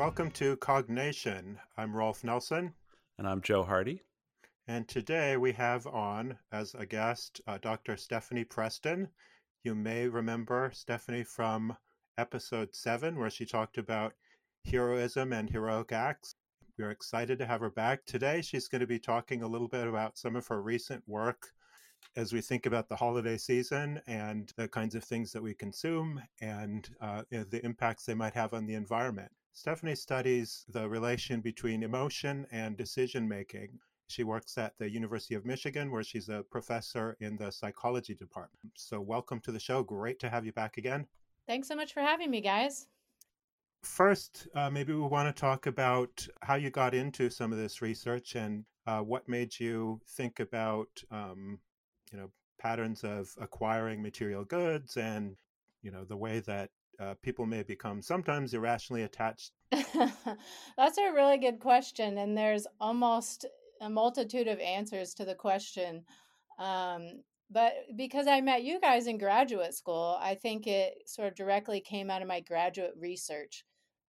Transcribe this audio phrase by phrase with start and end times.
[0.00, 1.58] Welcome to Cognition.
[1.76, 2.72] I'm Rolf Nelson.
[3.18, 4.00] And I'm Joe Hardy.
[4.66, 7.98] And today we have on as a guest uh, Dr.
[7.98, 9.08] Stephanie Preston.
[9.62, 11.76] You may remember Stephanie from
[12.16, 14.14] episode seven, where she talked about
[14.64, 16.34] heroism and heroic acts.
[16.78, 18.06] We're excited to have her back.
[18.06, 21.48] Today, she's going to be talking a little bit about some of her recent work
[22.16, 26.22] as we think about the holiday season and the kinds of things that we consume
[26.40, 29.30] and uh, the impacts they might have on the environment.
[29.52, 33.78] Stephanie studies the relation between emotion and decision making.
[34.06, 38.72] She works at the University of Michigan, where she's a professor in the psychology department.
[38.74, 39.82] So, welcome to the show.
[39.82, 41.06] Great to have you back again.
[41.46, 42.86] Thanks so much for having me, guys.
[43.82, 47.80] First, uh, maybe we want to talk about how you got into some of this
[47.80, 51.58] research and uh, what made you think about, um,
[52.12, 55.36] you know, patterns of acquiring material goods and,
[55.82, 59.52] you know, the way that uh, people may become sometimes irrationally attached?
[59.72, 62.18] That's a really good question.
[62.18, 63.46] And there's almost
[63.80, 66.04] a multitude of answers to the question.
[66.58, 71.34] Um, but because I met you guys in graduate school, I think it sort of
[71.34, 73.64] directly came out of my graduate research.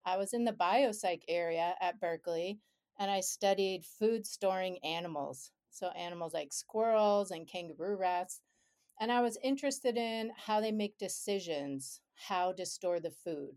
[0.05, 2.59] I was in the biopsych area at Berkeley
[2.99, 5.51] and I studied food storing animals.
[5.69, 8.41] So, animals like squirrels and kangaroo rats.
[8.99, 13.55] And I was interested in how they make decisions how to store the food,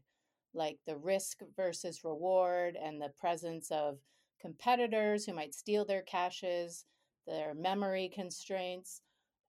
[0.55, 3.98] like the risk versus reward and the presence of
[4.41, 6.85] competitors who might steal their caches,
[7.27, 9.01] their memory constraints.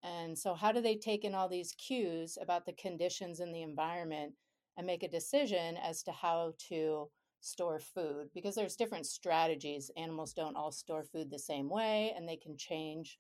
[0.04, 3.64] And so, how do they take in all these cues about the conditions in the
[3.64, 4.34] environment
[4.78, 7.10] and make a decision as to how to
[7.42, 8.30] store food?
[8.34, 9.92] Because there's different strategies.
[9.98, 13.18] Animals don't all store food the same way, and they can change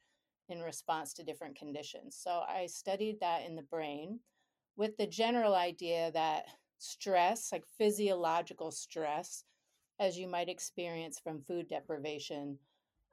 [0.47, 2.17] in response to different conditions.
[2.21, 4.19] So, I studied that in the brain
[4.77, 6.45] with the general idea that
[6.79, 9.43] stress, like physiological stress,
[9.99, 12.57] as you might experience from food deprivation,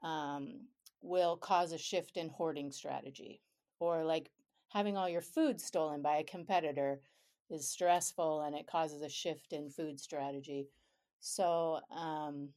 [0.03, 0.67] um,
[1.01, 3.41] will cause a shift in hoarding strategy.
[3.79, 4.31] Or like
[4.69, 7.01] having all your food stolen by a competitor
[7.51, 10.69] is stressful and it causes a shift in food strategy.
[11.21, 12.49] So, um,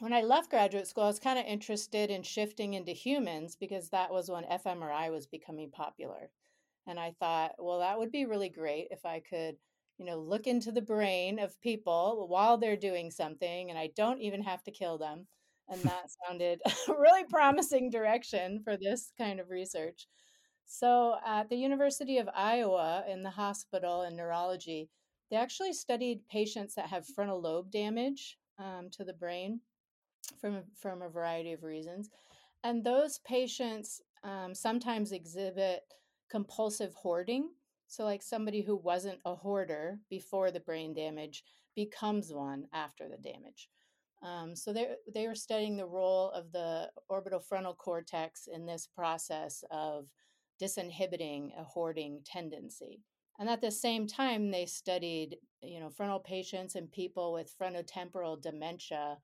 [0.00, 3.90] when I left graduate school, I was kind of interested in shifting into humans because
[3.90, 6.30] that was when fMRI was becoming popular.
[6.86, 9.56] And I thought, well, that would be really great if I could,
[9.98, 14.20] you know, look into the brain of people while they're doing something and I don't
[14.20, 15.26] even have to kill them.
[15.68, 20.06] And that sounded a really promising direction for this kind of research.
[20.66, 24.88] So at the University of Iowa in the hospital in neurology,
[25.30, 29.60] they actually studied patients that have frontal lobe damage um, to the brain
[30.40, 32.10] from, from a variety of reasons.
[32.62, 35.82] And those patients um, sometimes exhibit
[36.34, 37.48] compulsive hoarding.
[37.86, 41.44] So, like somebody who wasn't a hoarder before the brain damage
[41.76, 43.68] becomes one after the damage.
[44.20, 48.88] Um, so they they were studying the role of the orbital frontal cortex in this
[48.88, 50.08] process of
[50.60, 53.02] disinhibiting a hoarding tendency.
[53.38, 58.42] And at the same time, they studied, you know, frontal patients and people with frontotemporal
[58.42, 59.18] dementia.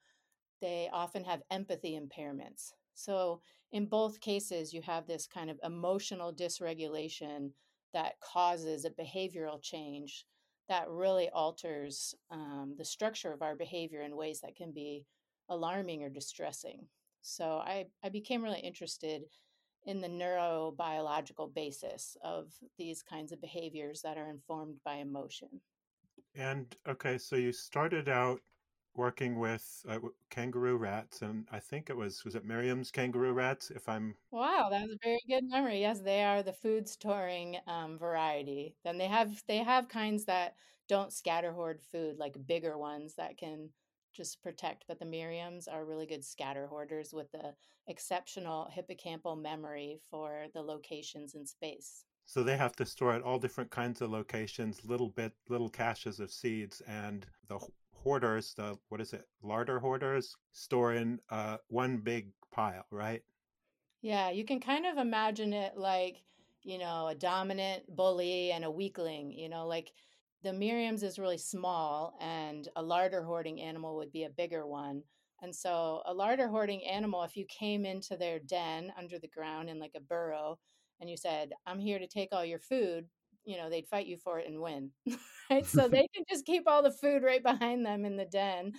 [0.60, 2.72] They often have empathy impairments.
[2.94, 3.40] So,
[3.72, 7.50] in both cases, you have this kind of emotional dysregulation
[7.92, 10.26] that causes a behavioral change
[10.68, 15.04] that really alters um, the structure of our behavior in ways that can be
[15.48, 16.86] alarming or distressing.
[17.22, 19.22] So, I, I became really interested
[19.86, 25.48] in the neurobiological basis of these kinds of behaviors that are informed by emotion.
[26.34, 28.40] And okay, so you started out
[29.00, 33.70] working with uh, kangaroo rats, and I think it was was it Merriam's kangaroo rats.
[33.70, 35.80] If I'm wow, that's a very good memory.
[35.80, 38.76] Yes, they are the food storing um, variety.
[38.84, 40.54] Then they have they have kinds that
[40.86, 43.70] don't scatter hoard food, like bigger ones that can
[44.14, 44.84] just protect.
[44.86, 47.54] But the Merriams are really good scatter hoarders with the
[47.88, 52.04] exceptional hippocampal memory for the locations in space.
[52.26, 56.20] So they have to store at all different kinds of locations, little bit, little caches
[56.20, 57.58] of seeds, and the
[58.02, 63.22] hoarders, the what is it, larder hoarders, store in uh, one big pile, right?
[64.02, 66.22] Yeah, you can kind of imagine it like,
[66.62, 69.92] you know, a dominant bully and a weakling, you know, like
[70.42, 75.02] the Merriam's is really small and a larder hoarding animal would be a bigger one.
[75.42, 79.68] And so a larder hoarding animal, if you came into their den under the ground
[79.68, 80.58] in like a burrow
[81.00, 83.08] and you said, I'm here to take all your food,
[83.44, 84.90] you know they'd fight you for it and win
[85.50, 88.72] right so they can just keep all the food right behind them in the den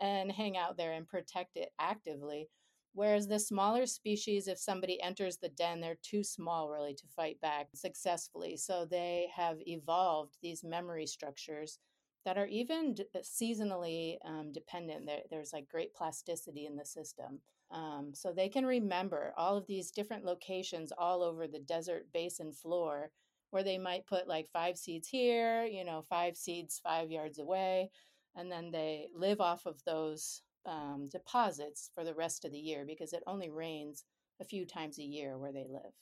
[0.00, 2.48] and hang out there and protect it actively
[2.94, 7.40] whereas the smaller species if somebody enters the den they're too small really to fight
[7.40, 11.78] back successfully so they have evolved these memory structures
[12.26, 15.06] that are even d- uh, seasonally um, dependent.
[15.06, 17.40] There, there's like great plasticity in the system.
[17.70, 22.52] Um, so they can remember all of these different locations all over the desert basin
[22.52, 23.10] floor
[23.56, 27.88] where they might put like five seeds here, you know, five seeds five yards away,
[28.34, 32.84] and then they live off of those um, deposits for the rest of the year
[32.86, 34.04] because it only rains
[34.42, 35.94] a few times a year where they live.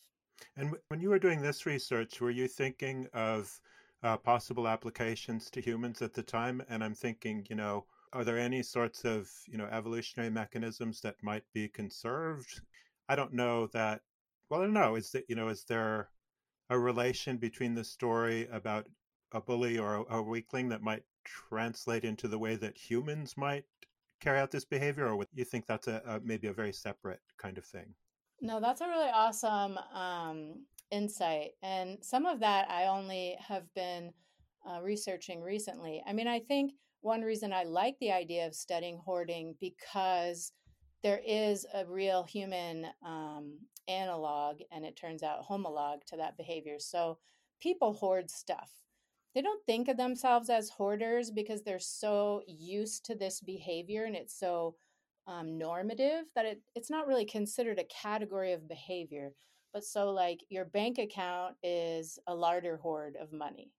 [0.56, 3.56] And when you were doing this research, were you thinking of
[4.02, 6.60] uh, possible applications to humans at the time?
[6.68, 11.22] And I'm thinking, you know, are there any sorts of you know evolutionary mechanisms that
[11.22, 12.62] might be conserved?
[13.08, 14.00] I don't know that.
[14.50, 14.96] Well, I don't know.
[14.96, 16.08] Is that you know is there
[16.70, 18.86] a relation between the story about
[19.32, 23.64] a bully or a, a weakling that might translate into the way that humans might
[24.20, 27.20] carry out this behavior, or would you think that's a, a maybe a very separate
[27.38, 27.94] kind of thing?
[28.40, 34.12] No, that's a really awesome um, insight, and some of that I only have been
[34.68, 36.02] uh, researching recently.
[36.06, 40.52] I mean, I think one reason I like the idea of studying hoarding because
[41.02, 43.58] there is a real human um,
[43.88, 46.78] analog and it turns out homolog to that behavior.
[46.78, 47.18] So
[47.60, 48.70] people hoard stuff.
[49.34, 54.14] They don't think of themselves as hoarders because they're so used to this behavior and
[54.14, 54.76] it's so
[55.26, 59.32] um, normative that it, it's not really considered a category of behavior.
[59.72, 63.72] But so, like, your bank account is a larder hoard of money.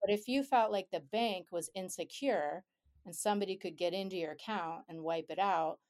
[0.00, 2.64] But if you felt like the bank was insecure
[3.04, 5.80] and somebody could get into your account and wipe it out,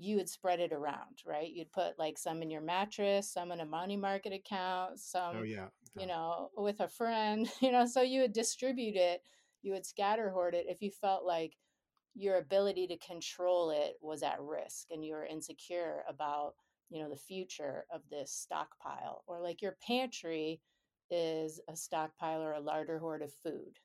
[0.00, 1.50] you would spread it around, right?
[1.52, 5.36] You'd put like some in your mattress, some in a money market account, oh, some,
[5.38, 5.66] oh, yeah.
[5.98, 9.22] you know, with a friend, you know, so you would distribute it,
[9.62, 11.54] you would scatter hoard it if you felt like
[12.14, 16.54] your ability to control it was at risk and you were insecure about,
[16.88, 20.60] you know, the future of this stockpile or like your pantry
[21.10, 23.78] is a stockpile or a larder hoard of food.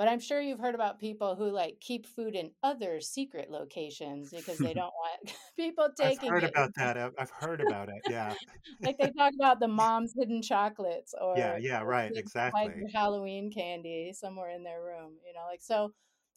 [0.00, 4.30] But I'm sure you've heard about people who like keep food in other secret locations
[4.30, 6.30] because they don't want people taking.
[6.30, 6.50] It I've heard it.
[6.52, 7.12] about that.
[7.18, 8.00] I've heard about it.
[8.08, 8.32] Yeah.
[8.82, 12.72] like they talk about the mom's hidden chocolates or yeah, yeah, right, exactly.
[12.94, 15.18] Halloween candy somewhere in their room.
[15.26, 15.92] You know, like so.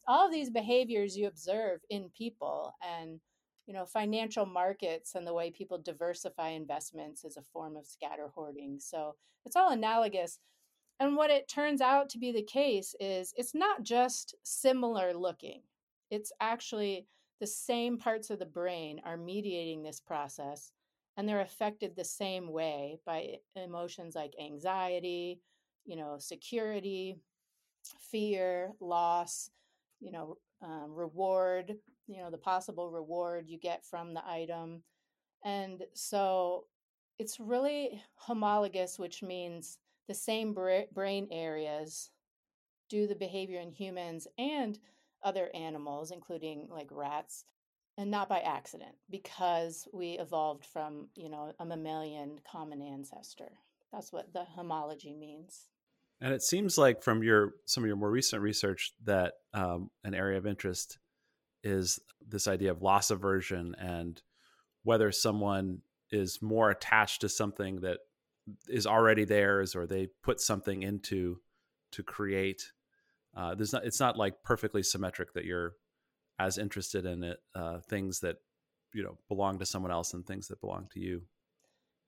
[0.06, 3.18] All of these behaviors you observe in people and
[3.64, 8.28] you know financial markets and the way people diversify investments is a form of scatter
[8.34, 9.14] hoarding so
[9.46, 10.38] it's all analogous
[11.00, 15.62] and what it turns out to be the case is it's not just similar looking.
[16.10, 17.06] It's actually
[17.40, 20.72] the same parts of the brain are mediating this process
[21.16, 25.40] and they're affected the same way by emotions like anxiety
[25.84, 27.18] you know security
[28.10, 29.50] fear loss
[30.00, 31.74] you know um, reward
[32.06, 34.82] you know the possible reward you get from the item.
[35.44, 36.64] And so
[37.18, 39.78] it's really homologous which means
[40.08, 42.10] the same brain areas
[42.88, 44.78] do the behavior in humans and
[45.22, 47.44] other animals including like rats
[47.96, 53.52] and not by accident because we evolved from you know a mammalian common ancestor.
[53.92, 55.68] That's what the homology means.
[56.20, 60.14] And it seems like from your some of your more recent research that um, an
[60.14, 60.98] area of interest
[61.62, 64.20] is this idea of loss aversion and
[64.82, 65.80] whether someone
[66.10, 67.98] is more attached to something that
[68.68, 71.38] is already theirs or they put something into
[71.92, 72.72] to create
[73.36, 75.72] uh, there's not it's not like perfectly symmetric that you're
[76.38, 78.36] as interested in it uh, things that
[78.92, 81.22] you know belong to someone else and things that belong to you.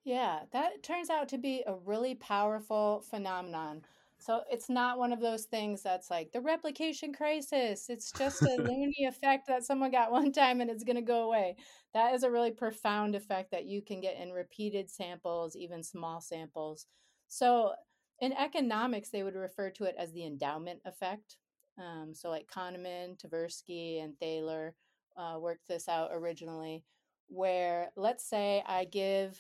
[0.05, 3.83] Yeah that turns out to be a really powerful phenomenon
[4.19, 7.87] so it's not one of those things that's like the replication crisis.
[7.89, 11.25] It's just a loony effect that someone got one time and it's going to go
[11.25, 11.57] away.
[11.95, 16.21] That is a really profound effect that you can get in repeated samples, even small
[16.21, 16.87] samples.
[17.29, 17.73] So
[18.21, 21.37] in economics, they would refer to it as the endowment effect.
[21.79, 24.75] Um, so like Kahneman, Tversky, and Thaler
[25.17, 26.85] uh, worked this out originally,
[27.29, 29.39] where let's say I give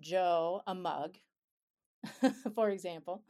[0.00, 1.16] Joe a mug,
[2.54, 3.22] for example.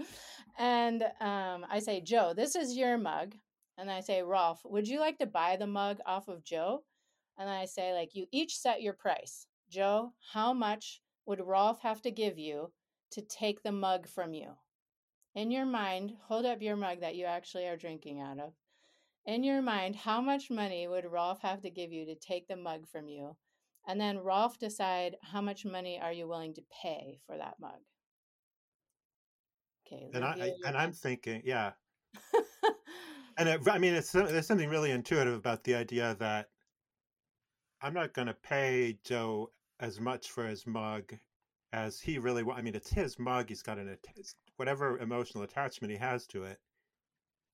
[0.59, 3.35] And um, I say, Joe, this is your mug.
[3.77, 6.85] And I say, Rolf, would you like to buy the mug off of Joe?
[7.37, 9.47] And I say, like, you each set your price.
[9.69, 12.71] Joe, how much would Rolf have to give you
[13.11, 14.53] to take the mug from you?
[15.35, 18.53] In your mind, hold up your mug that you actually are drinking out of.
[19.27, 22.57] In your mind, how much money would Rolf have to give you to take the
[22.57, 23.37] mug from you?
[23.87, 27.81] And then Rolf decide how much money are you willing to pay for that mug.
[29.87, 30.11] Okay.
[30.15, 31.73] And I, and I'm thinking, yeah.
[33.39, 36.49] and it, I mean, it's there's something really intuitive about the idea that
[37.83, 39.51] I'm not going to pay Joe
[39.81, 41.13] as much for his mug
[41.73, 42.45] as he really.
[42.51, 43.49] I mean, it's his mug.
[43.49, 43.97] He's got an
[44.57, 46.59] whatever emotional attachment he has to it.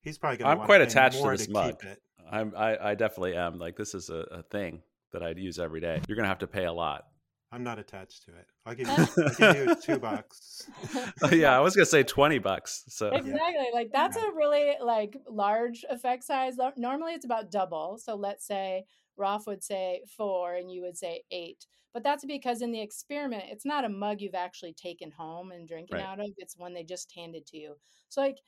[0.03, 0.61] He's probably going to.
[0.61, 1.85] I'm quite attached to this to mug.
[2.31, 3.59] I'm, I, I definitely am.
[3.59, 4.83] Like this is a, a thing
[5.13, 6.01] that I'd use every day.
[6.07, 7.07] You're going to have to pay a lot.
[7.53, 8.47] I'm not attached to it.
[8.65, 10.69] I'll give you, I'll give you two bucks.
[11.23, 12.85] oh, yeah, I was gonna say twenty bucks.
[12.89, 14.29] So exactly, like that's yeah.
[14.29, 16.55] a really like large effect size.
[16.77, 17.99] Normally, it's about double.
[17.99, 18.85] So let's say
[19.17, 21.67] Rolf would say four, and you would say eight.
[21.93, 25.67] But that's because in the experiment, it's not a mug you've actually taken home and
[25.67, 26.07] drinking right.
[26.07, 26.31] out of.
[26.37, 27.75] It's one they just handed to you.
[28.11, 28.39] So like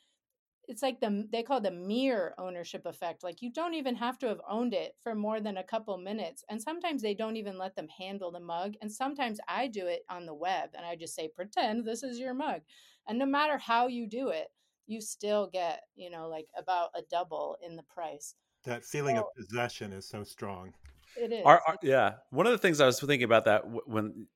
[0.68, 4.16] it's like the they call it the mere ownership effect like you don't even have
[4.18, 7.58] to have owned it for more than a couple minutes and sometimes they don't even
[7.58, 10.94] let them handle the mug and sometimes i do it on the web and i
[10.94, 12.60] just say pretend this is your mug
[13.08, 14.48] and no matter how you do it
[14.86, 18.34] you still get you know like about a double in the price.
[18.64, 20.72] That feeling so, of possession is so strong.
[21.16, 21.42] It is.
[21.44, 24.28] our, our, yeah one of the things i was thinking about that when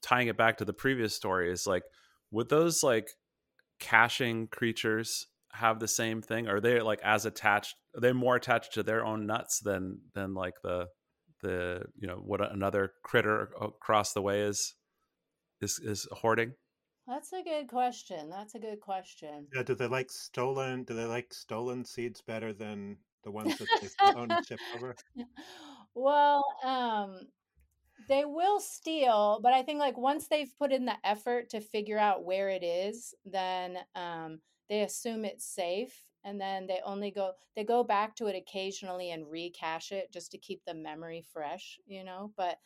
[0.00, 1.82] tying it back to the previous story is like
[2.30, 3.08] would those like
[3.80, 6.48] caching creatures have the same thing?
[6.48, 7.74] Are they like as attached?
[7.96, 10.86] Are they more attached to their own nuts than than like the
[11.42, 14.74] the you know what another critter across the way is
[15.60, 16.52] is is hoarding?
[17.06, 18.28] That's a good question.
[18.28, 19.46] That's a good question.
[19.54, 20.84] Yeah, do they like stolen?
[20.84, 24.94] Do they like stolen seeds better than the ones that they own and ship over?
[25.94, 27.28] Well, um,
[28.08, 31.98] they will steal, but I think like once they've put in the effort to figure
[31.98, 37.32] out where it is, then um, they assume it's safe and then they only go
[37.56, 41.78] they go back to it occasionally and recache it just to keep the memory fresh
[41.86, 42.58] you know but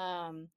[0.00, 0.48] um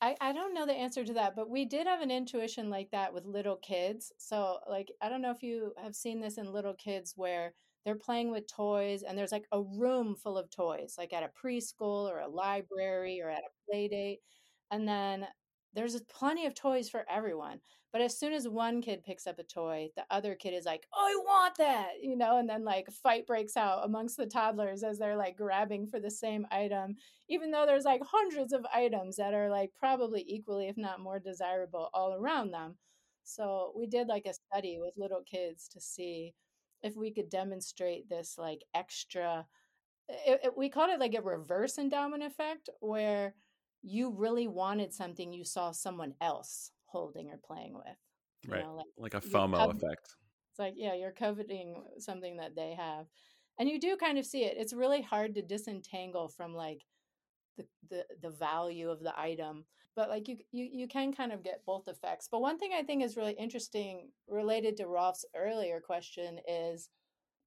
[0.00, 2.90] I, I don't know the answer to that, but we did have an intuition like
[2.90, 4.12] that with little kids.
[4.18, 7.54] So, like, I don't know if you have seen this in little kids where
[7.84, 11.30] they're playing with toys and there's like a room full of toys, like at a
[11.46, 14.20] preschool or a library or at a play date.
[14.70, 15.26] And then
[15.74, 17.60] there's plenty of toys for everyone.
[17.92, 20.84] But as soon as one kid picks up a toy, the other kid is like,
[20.92, 24.82] oh, I want that, you know, and then like fight breaks out amongst the toddlers
[24.82, 26.96] as they're like grabbing for the same item,
[27.28, 31.20] even though there's like hundreds of items that are like probably equally, if not more
[31.20, 32.74] desirable all around them.
[33.22, 36.34] So we did like a study with little kids to see
[36.82, 39.46] if we could demonstrate this like extra,
[40.08, 43.34] it, it, we called it like a reverse endowment effect where
[43.84, 47.98] you really wanted something you saw someone else holding or playing with.
[48.48, 48.62] right.
[48.62, 50.16] Know, like, like, a FOMO effect.
[50.50, 53.06] It's like, yeah, you're coveting something that they have.
[53.58, 54.56] And you do kind of see it.
[54.56, 56.82] It's really hard to disentangle from like
[57.56, 59.64] the, the, the value of the item.
[59.96, 62.28] But like you, you you can kind of get both effects.
[62.30, 66.88] But one thing I think is really interesting related to Rolf's earlier question is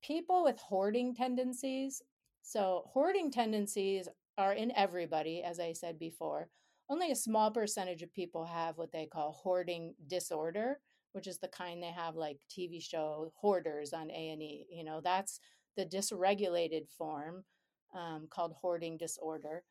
[0.01, 2.01] people with hoarding tendencies.
[2.41, 6.49] So hoarding tendencies are in everybody, as I said before.
[6.89, 10.79] Only a small percentage of people have what they call hoarding disorder,
[11.11, 14.67] which is the kind they have like TV show Hoarders on A and E.
[14.71, 15.39] You know, that's
[15.75, 17.43] the dysregulated form
[17.93, 19.63] um, called hoarding disorder.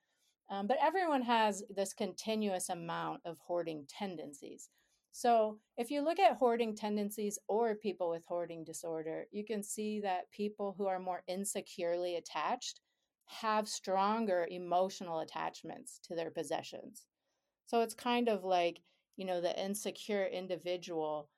[0.50, 4.68] Um, but everyone has this continuous amount of hoarding tendencies.
[5.10, 9.98] So, if you look at hoarding tendencies or people with hoarding disorder, you can see
[10.00, 12.80] that people who are more insecurely attached
[13.26, 17.06] have stronger emotional attachments to their possessions.
[17.66, 18.80] So it's kind of like,
[19.16, 21.28] you know, the insecure individual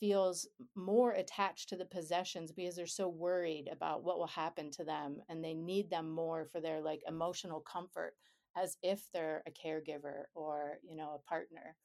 [0.00, 4.84] feels more attached to the possessions because they're so worried about what will happen to
[4.84, 8.14] them and they need them more for their like emotional comfort
[8.56, 11.76] as if they're a caregiver or, you know, a partner.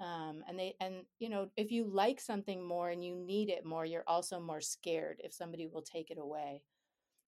[0.00, 3.64] Um, and they and you know if you like something more and you need it
[3.64, 6.62] more you're also more scared if somebody will take it away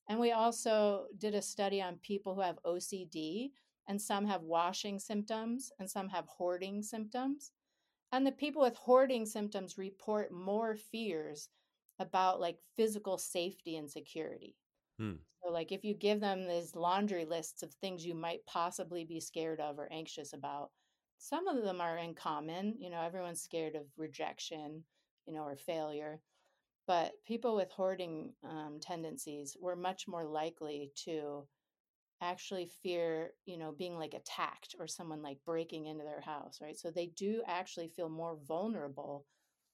[0.09, 3.53] and we also did a study on people who have OCD,
[3.89, 7.53] and some have washing symptoms, and some have hoarding symptoms.
[8.13, 11.49] And the people with hoarding symptoms report more fears
[11.99, 14.57] about like physical safety and security.
[14.99, 15.15] Hmm.
[15.43, 19.21] So, like, if you give them these laundry lists of things you might possibly be
[19.21, 20.71] scared of or anxious about,
[21.19, 22.77] some of them are in common.
[22.79, 24.85] You know, everyone's scared of rejection,
[25.27, 26.21] you know, or failure.
[26.87, 31.47] But people with hoarding um, tendencies were much more likely to
[32.21, 36.79] actually fear, you know, being like attacked or someone like breaking into their house, right?
[36.79, 39.27] So they do actually feel more vulnerable,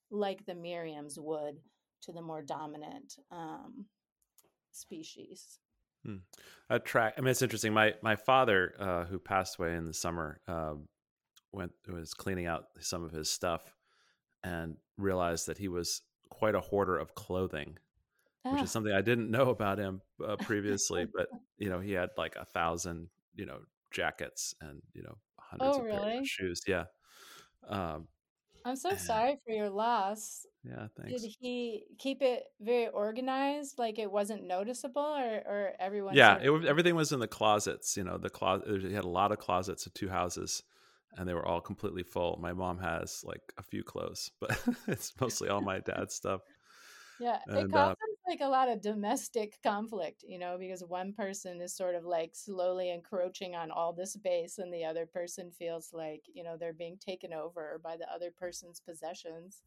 [0.09, 1.59] like the Merriams would,
[2.03, 3.85] to the more dominant um,
[4.71, 5.59] species.
[6.05, 6.17] Hmm.
[6.69, 7.15] A track.
[7.17, 7.73] I mean, it's interesting.
[7.73, 10.73] My my father, uh, who passed away in the summer, uh,
[11.51, 13.75] went was cleaning out some of his stuff
[14.43, 16.01] and realized that he was
[16.31, 17.77] quite a hoarder of clothing,
[18.43, 18.65] which is ah.
[18.65, 21.05] something I didn't know about him uh, previously.
[21.13, 21.27] but
[21.59, 23.59] you know, he had like a thousand, you know,
[23.91, 25.99] jackets and you know hundreds oh, of really?
[25.99, 26.61] pairs of shoes.
[26.67, 26.85] Yeah.
[27.69, 28.07] Um,
[28.63, 30.45] I'm so sorry for your loss.
[30.63, 31.21] Yeah, thanks.
[31.21, 36.15] Did he keep it very organized, like it wasn't noticeable, or or everyone?
[36.15, 37.97] Yeah, it everything was in the closets.
[37.97, 38.81] You know, the closet.
[38.81, 40.63] He had a lot of closets of two houses,
[41.17, 42.37] and they were all completely full.
[42.41, 46.41] My mom has like a few clothes, but it's mostly all my dad's stuff.
[47.17, 51.13] Yeah, it And uh, causes like a lot of domestic conflict, you know, because one
[51.13, 55.51] person is sort of like slowly encroaching on all the space, and the other person
[55.51, 59.61] feels like, you know, they're being taken over by the other person's possessions.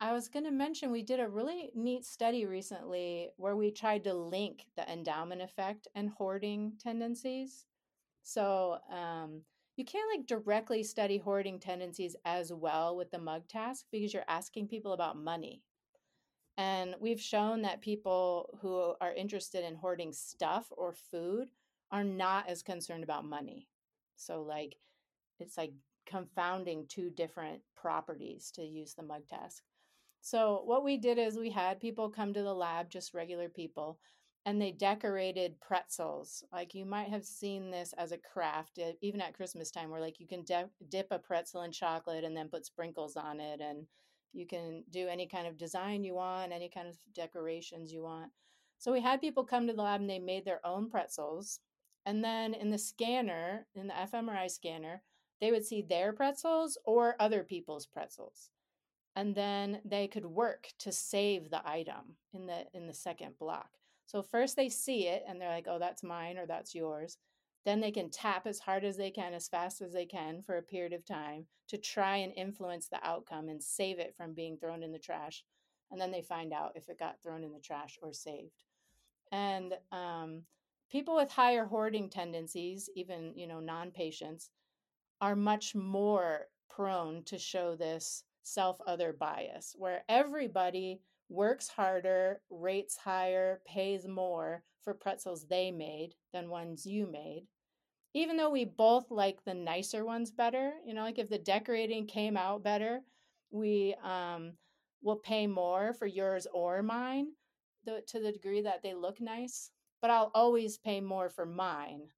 [0.00, 4.04] I was going to mention we did a really neat study recently where we tried
[4.04, 7.66] to link the endowment effect and hoarding tendencies.
[8.22, 9.42] So, um,
[9.76, 14.24] you can't like directly study hoarding tendencies as well with the mug task because you're
[14.28, 15.62] asking people about money
[16.56, 21.50] and we've shown that people who are interested in hoarding stuff or food
[21.90, 23.68] are not as concerned about money.
[24.16, 24.48] So, mm.
[24.48, 24.76] like,
[25.38, 25.72] it's like
[26.06, 29.62] confounding two different properties to use the mug task.
[30.22, 33.98] So, what we did is we had people come to the lab, just regular people,
[34.46, 36.44] and they decorated pretzels.
[36.52, 40.20] Like, you might have seen this as a craft, even at Christmas time, where like
[40.20, 43.86] you can de- dip a pretzel in chocolate and then put sprinkles on it and
[44.32, 48.30] you can do any kind of design you want, any kind of decorations you want.
[48.78, 51.58] So we had people come to the lab and they made their own pretzels.
[52.04, 55.02] And then in the scanner, in the fMRI scanner,
[55.40, 58.50] they would see their pretzels or other people's pretzels.
[59.16, 63.70] And then they could work to save the item in the in the second block.
[64.06, 67.18] So first they see it and they're like, "Oh, that's mine or that's yours."
[67.64, 70.56] Then they can tap as hard as they can, as fast as they can for
[70.56, 74.56] a period of time to try and influence the outcome and save it from being
[74.56, 75.44] thrown in the trash.
[75.90, 78.62] And then they find out if it got thrown in the trash or saved.
[79.32, 80.42] And um,
[80.90, 84.50] people with higher hoarding tendencies, even you know non-patients,
[85.20, 93.60] are much more prone to show this self-other bias, where everybody works harder, rates higher,
[93.66, 97.46] pays more for pretzels they made than ones you made
[98.16, 102.06] even though we both like the nicer ones better, you know, like if the decorating
[102.06, 103.02] came out better,
[103.50, 104.54] we um,
[105.02, 107.26] will pay more for yours or mine
[107.84, 109.70] the, to the degree that they look nice.
[110.00, 112.08] But I'll always pay more for mine,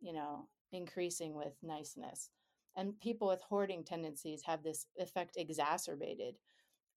[0.00, 2.30] you know, increasing with niceness.
[2.76, 6.34] And people with hoarding tendencies have this effect exacerbated.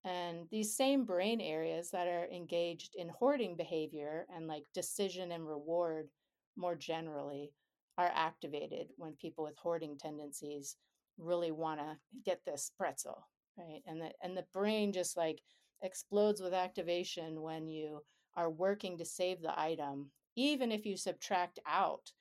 [0.05, 5.47] And these same brain areas that are engaged in hoarding behavior and like decision and
[5.47, 6.07] reward
[6.55, 7.51] more generally
[7.97, 10.77] are activated when people with hoarding tendencies
[11.17, 13.81] really want to get this pretzel right?
[13.85, 15.41] And the and the brain just like
[15.81, 18.01] explodes with activation when you
[18.35, 22.11] are working to save the item even if you subtract out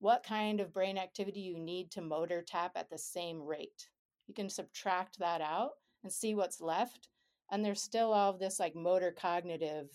[0.00, 3.88] what kind of brain activity you need to motor tap at the same rate.
[4.26, 5.70] You can subtract that out
[6.02, 7.08] and see what's left
[7.54, 9.88] and there's still all of this like motor cognitive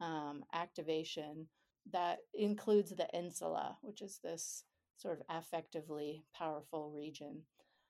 [0.00, 1.46] um, activation
[1.92, 4.64] that includes the insula, which is this
[4.96, 7.42] sort of affectively powerful region.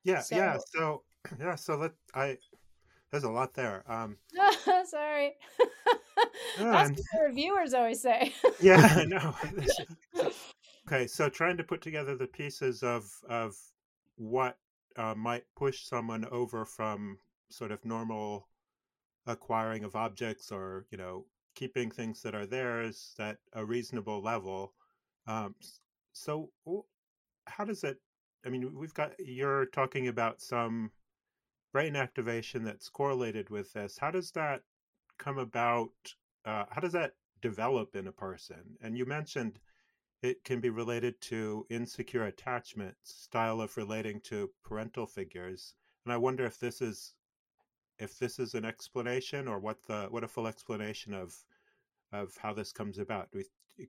[0.02, 0.58] Yeah, yeah.
[0.74, 1.04] So
[1.40, 2.38] yeah, so let I
[3.12, 3.84] there's a lot there.
[3.86, 4.16] Um
[4.84, 5.34] sorry.
[6.58, 8.34] That's what the reviewers always say.
[8.60, 9.34] yeah, I know.
[10.88, 13.54] okay, so trying to put together the pieces of of
[14.16, 14.58] what
[14.96, 18.48] uh, might push someone over from sort of normal
[19.26, 24.74] acquiring of objects or you know keeping things that are theirs at a reasonable level.
[25.26, 25.54] Um,
[26.12, 26.50] so
[27.46, 27.98] how does it?
[28.44, 30.90] I mean, we've got you're talking about some
[31.72, 33.98] brain activation that's correlated with this.
[33.98, 34.62] How does that
[35.18, 35.92] come about?
[36.44, 38.76] Uh, how does that develop in a person?
[38.82, 39.58] And you mentioned
[40.22, 45.74] it can be related to insecure attachment, style of relating to parental figures.
[46.04, 47.14] And I wonder if this is
[47.98, 51.34] if this is an explanation or what the what a full explanation of
[52.12, 53.28] of how this comes about.
[53.32, 53.44] We,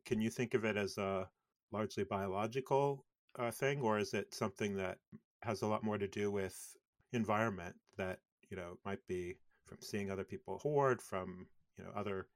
[0.05, 1.29] can you think of it as a
[1.71, 3.05] largely biological
[3.37, 4.97] uh, thing, or is it something that
[5.41, 6.75] has a lot more to do with
[7.13, 12.27] environment that you know might be from seeing other people hoard, from you know other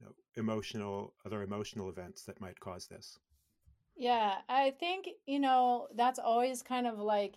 [0.00, 3.18] you know, emotional other emotional events that might cause this.
[3.98, 7.34] Yeah, I think, you know, that's always kind of like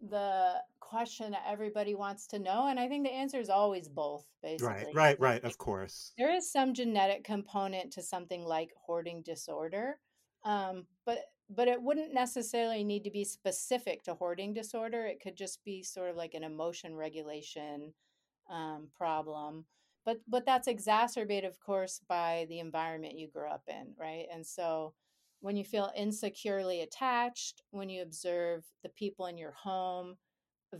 [0.00, 2.68] the question that everybody wants to know.
[2.68, 4.66] And I think the answer is always both, basically.
[4.66, 5.44] Right, right, right.
[5.44, 6.12] Of course.
[6.16, 9.98] There is some genetic component to something like hoarding disorder,
[10.44, 11.18] um, but
[11.50, 15.06] but it wouldn't necessarily need to be specific to hoarding disorder.
[15.06, 17.94] It could just be sort of like an emotion regulation
[18.50, 19.64] um, problem.
[20.04, 24.26] But but that's exacerbated, of course, by the environment you grew up in, right?
[24.32, 24.94] And so
[25.40, 30.16] when you feel insecurely attached, when you observe the people in your home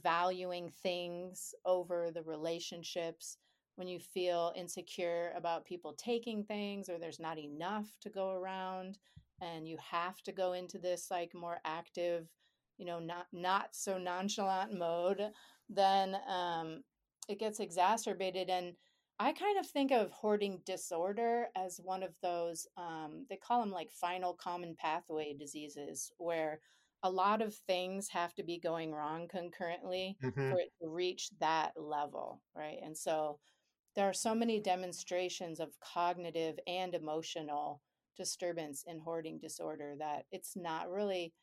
[0.02, 3.38] valuing things over the relationships,
[3.76, 8.98] when you feel insecure about people taking things or there's not enough to go around
[9.40, 12.26] and you have to go into this like more active
[12.76, 15.30] you know not not so nonchalant mode
[15.68, 16.82] then um,
[17.28, 18.72] it gets exacerbated and
[19.18, 23.70] i kind of think of hoarding disorder as one of those um, they call them
[23.70, 26.60] like final common pathway diseases where
[27.02, 31.30] a lot of things have to be going wrong concurrently hmm for it to reach
[31.38, 32.78] that level right?
[32.82, 33.38] And so
[33.94, 37.82] there are so many demonstrations of cognitive and emotional
[38.16, 41.34] disturbance in hoarding disorder that it's not really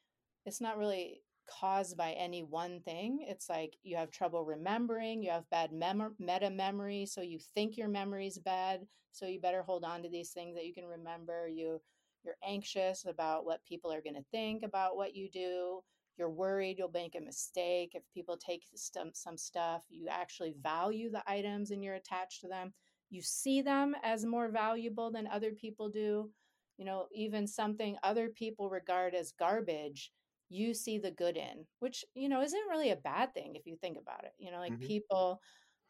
[0.45, 5.29] it's not really caused by any one thing it's like you have trouble remembering you
[5.29, 8.81] have bad mem- meta memory so you think your memory is bad
[9.11, 11.79] so you better hold on to these things that you can remember you
[12.23, 15.81] you're anxious about what people are going to think about what you do
[16.17, 21.09] you're worried you'll make a mistake if people take some, some stuff you actually value
[21.09, 22.73] the items and you're attached to them
[23.09, 26.29] you see them as more valuable than other people do
[26.77, 30.11] you know even something other people regard as garbage
[30.49, 33.75] you see the good in which you know isn't really a bad thing if you
[33.77, 35.41] think about it you know like hmm people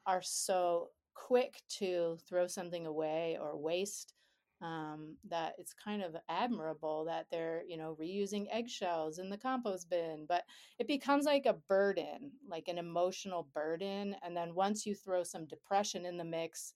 [0.05, 4.13] are so quick to throw something away or waste
[4.61, 9.89] um, that it's kind of admirable that they're you know reusing eggshells in the compost
[9.89, 10.45] bin but
[10.79, 15.45] it becomes like a burden like an emotional burden and then once you throw some
[15.45, 16.73] depression in the mix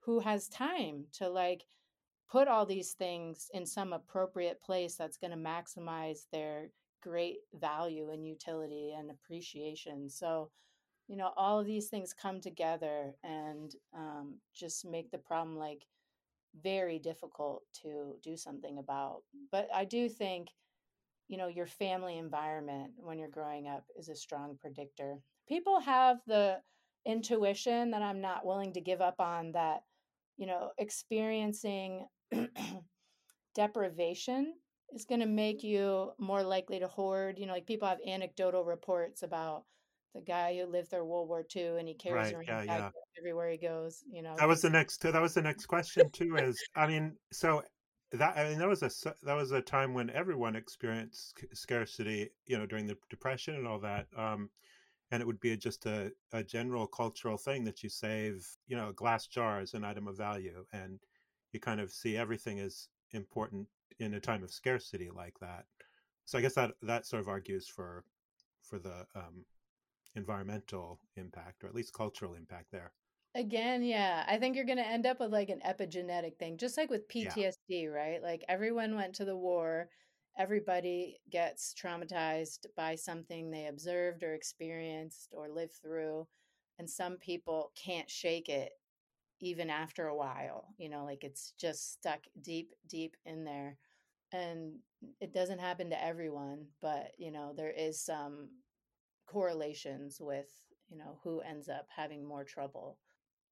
[0.00, 1.66] who has time to like
[2.28, 6.70] put all these things in some appropriate place that's going to maximize their
[7.02, 10.50] great value and utility and appreciation so
[11.08, 15.86] you know all of these things come together and um, just make the problem like
[16.62, 19.22] very difficult to do something about.
[19.52, 20.48] But I do think,
[21.28, 25.18] you know, your family environment when you're growing up is a strong predictor.
[25.48, 26.58] People have the
[27.06, 29.82] intuition that I'm not willing to give up on that,
[30.36, 32.06] you know, experiencing
[33.54, 34.54] deprivation
[34.94, 37.38] is going to make you more likely to hoard.
[37.38, 39.64] You know, like people have anecdotal reports about
[40.14, 42.34] the guy who lived through World War II and he carries Right.
[42.34, 42.62] around Yeah.
[42.62, 42.90] Yeah.
[43.18, 45.02] everywhere he goes, you know, That was the next.
[45.02, 46.36] That was the next question too.
[46.36, 47.62] Is I mean, so
[48.12, 48.90] that I mean, that was a
[49.22, 52.30] that was a time when everyone experienced scarcity.
[52.46, 54.06] You know, during the depression and all that.
[54.16, 54.50] Um,
[55.10, 58.46] and it would be just a, a general cultural thing that you save.
[58.66, 61.00] You know, a glass jar is an item of value, and
[61.52, 65.66] you kind of see everything as important in a time of scarcity like that.
[66.24, 68.04] So I guess that that sort of argues for
[68.62, 69.46] for the um,
[70.16, 72.92] environmental impact, or at least cultural impact there.
[73.34, 74.24] Again, yeah.
[74.26, 77.08] I think you're going to end up with like an epigenetic thing, just like with
[77.18, 77.34] Yeah.
[77.34, 78.22] PTSD, right?
[78.22, 79.90] Like everyone went to the war,
[80.36, 86.26] everybody gets traumatized by something they observed or experienced or lived through.
[86.78, 88.72] And some people can't shake it
[89.40, 93.78] even after a while, you know, like it's just stuck deep, deep in there.
[94.32, 94.80] And
[95.20, 98.62] it doesn't happen to everyone, but, you know, there is some
[99.26, 100.50] correlations with,
[100.88, 103.00] you know, who ends up having more trouble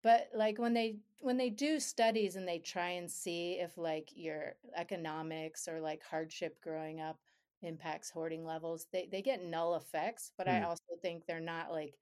[0.02, 4.10] but like when they when they do studies and they try and see if like
[4.16, 7.20] your economics or like hardship growing up
[7.62, 10.64] impacts hoarding levels they they get null effects but i Hmm.
[10.64, 11.98] also think they're not like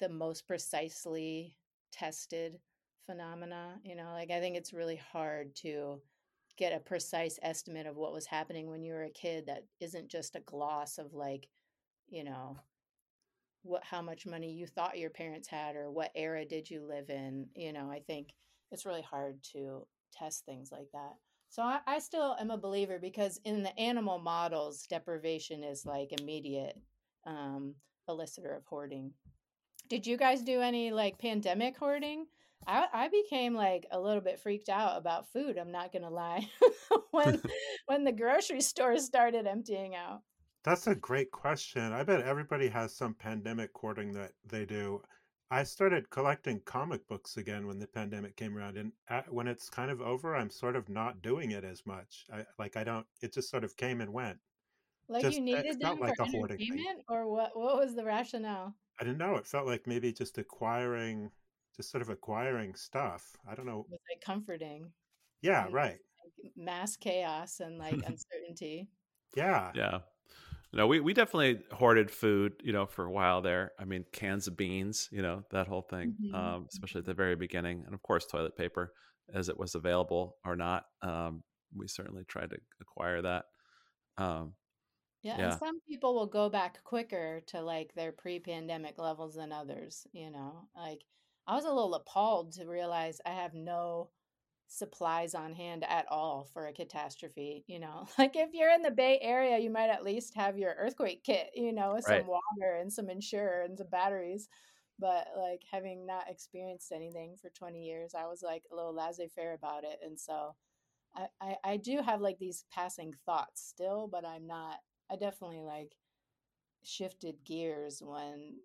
[0.00, 1.58] the most precisely
[1.92, 2.60] tested
[3.06, 6.00] phenomena you know like i think it's really hard to
[6.58, 10.08] get a precise estimate of what was happening when you were a kid that isn't
[10.08, 11.48] just a gloss of like
[12.08, 12.58] you know
[13.62, 17.08] what how much money you thought your parents had or what era did you live
[17.10, 18.34] in you know i think
[18.72, 21.14] it's really hard to test things like that.
[21.50, 26.18] So i, I still am a believer because in the animal models deprivation is like
[26.18, 26.78] immediate
[27.24, 27.74] um
[28.08, 29.12] elicitor of hoarding.
[29.88, 32.26] Did you guys do any like pandemic hoarding
[32.66, 36.48] I, I became like a little bit freaked out about food i'm not gonna lie
[37.10, 37.40] when
[37.86, 40.22] when the grocery stores started emptying out
[40.64, 41.92] That's a great question.
[41.92, 45.02] I bet everybody has some pandemic hoarding that they do.
[45.50, 49.68] I started collecting comic books again when the pandemic came around, and at, when it's
[49.68, 52.26] kind of over, I'm sort of not doing it as much.
[52.32, 53.06] I, like I don't.
[53.20, 54.38] It just sort of came and went.
[55.08, 56.78] Like Just uh, you it needed them like for a hoarding thing.
[56.78, 57.56] entertainment, or what?
[57.56, 58.74] What was the rationale?
[59.00, 59.36] I didn't know.
[59.36, 61.30] It felt like maybe just acquiring,
[61.76, 63.36] just sort of acquiring stuff.
[63.46, 63.86] I don't know.
[63.86, 64.92] It was like comforting
[65.42, 66.00] Yeah, in right.
[66.24, 68.90] like, mass chaos and like uncertainty.
[69.36, 69.72] Yeah.
[69.74, 70.00] Yeah.
[70.72, 73.72] No, we, we definitely hoarded food, you know, for a while there.
[73.78, 76.34] I mean, cans of beans, you know, that whole thing, Mhm.
[76.34, 77.84] um, especially at the very beginning.
[77.86, 78.94] And of course, toilet paper
[79.32, 80.86] as it was available or not.
[81.02, 83.46] Um, we certainly tried to acquire that.
[84.18, 84.56] Um,
[85.22, 85.54] Yeah, and Yeah.
[85.54, 90.68] some people will go back quicker to like their pre-pandemic levels than others, you know.
[90.74, 91.04] Like
[91.46, 94.10] I was a little appalled to realize I have no
[94.68, 98.06] supplies on hand at all for a catastrophe, you know.
[98.18, 101.50] Like if you're in the Bay Area, you might at least have your earthquake kit,
[101.54, 102.24] you know, with Right.
[102.24, 104.48] some water and some insurance and some batteries.
[104.98, 109.54] But like having not experienced anything for 20 years, I was like a little laissez-faire
[109.54, 110.00] about it.
[110.04, 110.54] And so
[111.16, 114.78] I, I, I do have like these passing thoughts still, but I'm not
[115.10, 115.96] I definitely like
[116.84, 118.58] shifted gears when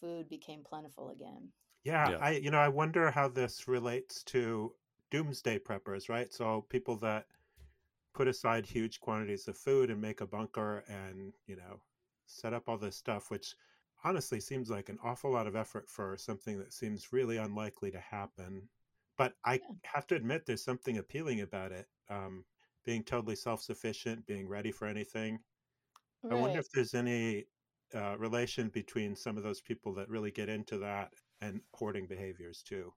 [0.00, 1.52] food became plentiful again.
[1.84, 2.20] Yeah, Yeah.
[2.20, 4.74] I you know, I wonder how this relates to
[5.10, 6.32] doomsday preppers, right?
[6.32, 7.26] So people that
[8.14, 11.82] put aside huge quantities of food and make a bunker and, you know,
[12.26, 13.56] set up all this stuff, which
[14.04, 18.00] honestly seems like an awful lot of effort for something that seems really unlikely to
[18.00, 18.70] happen.
[19.18, 19.74] But I Yeah.
[19.84, 21.88] have to admit, there's something appealing about it.
[22.10, 22.46] Um,
[22.84, 25.40] being totally self sufficient, being ready for anything.
[26.30, 27.46] I wonder if there's any
[27.94, 32.62] uh, relation between some of those people that really get into that and hoarding behaviors
[32.62, 32.92] too.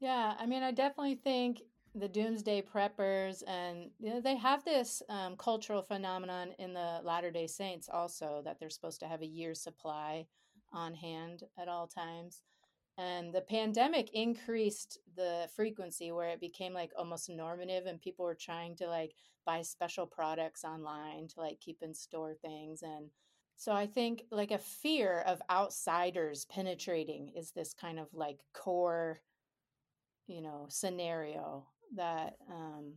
[0.00, 1.62] Yeah, I mean, I definitely think
[1.94, 7.46] the doomsday preppers and you know, they have this um, cultural phenomenon in the Latter-day
[7.46, 10.26] Saints also that they're supposed to have a year's supply
[10.72, 12.42] on hand at all times.
[12.98, 18.34] And the pandemic increased the frequency where it became like almost normative and people were
[18.34, 23.10] trying to like buy special products online to like keep and store things and
[23.56, 29.20] so I think like a fear of outsiders penetrating is this kind of like core
[30.26, 32.94] you know scenario that um,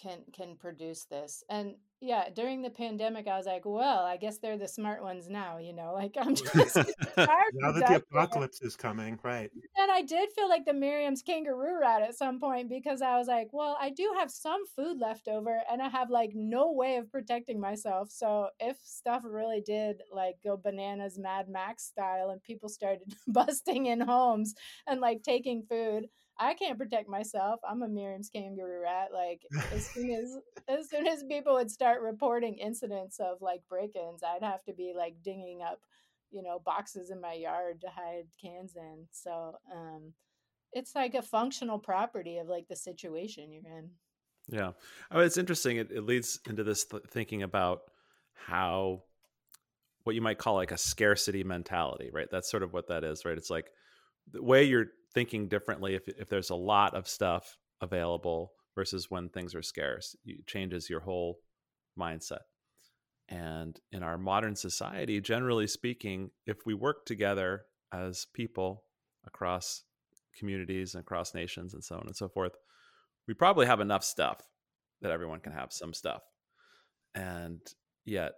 [0.00, 1.42] can can produce this.
[1.48, 5.28] And yeah during the pandemic i was like well i guess they're the smart ones
[5.28, 6.52] now you know like i'm just
[7.16, 9.50] Now that the apocalypse is coming, right?
[9.76, 13.28] and i did feel like the Merriam's kangaroo rat at some point because i was
[13.28, 16.96] like well i do have some food left over and i have like no way
[16.96, 18.10] of protecting myself.
[18.10, 23.86] So if stuff really did like go bananas mad max style and people started busting
[23.86, 24.54] in homes
[24.86, 26.06] and like taking food
[26.38, 27.60] I can't protect myself.
[27.68, 29.08] I'm a Merriam's kangaroo rat.
[29.12, 34.22] Like as soon as as soon as people would start reporting incidents of like break-ins,
[34.22, 35.80] I'd have to be like dinging up,
[36.30, 39.06] you know, boxes in my yard to hide cans in.
[39.10, 40.12] So um
[40.72, 43.90] it's like a functional property of like the situation you're in.
[44.48, 44.72] Yeah.
[45.10, 45.78] I mean, it's interesting.
[45.78, 47.80] It, it leads into this th- thinking about
[48.34, 49.02] how
[50.04, 52.28] what you might call like a scarcity mentality, right?
[52.30, 53.36] That's sort of what that is, right?
[53.36, 53.70] It's like
[54.30, 59.30] the way you're thinking differently if, if there's a lot of stuff available versus when
[59.30, 61.38] things are scarce, it changes your whole
[61.98, 62.42] mindset.
[63.30, 67.62] And in our modern society, generally speaking, if we work together
[67.94, 68.84] as people
[69.26, 69.84] across
[70.38, 72.52] communities and across nations and so on and so forth,
[73.26, 74.42] we probably have enough stuff
[75.00, 76.20] that everyone can have some stuff.
[77.14, 77.62] And
[78.04, 78.32] yet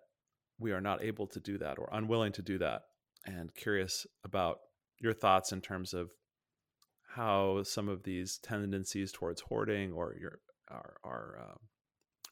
[0.61, 2.83] we are not able to do that or unwilling to do that.
[3.27, 4.59] And curious about
[5.01, 6.13] your thoughts in terms of
[7.19, 10.39] how some of these tendencies towards hoarding or your
[10.71, 11.55] our, our uh,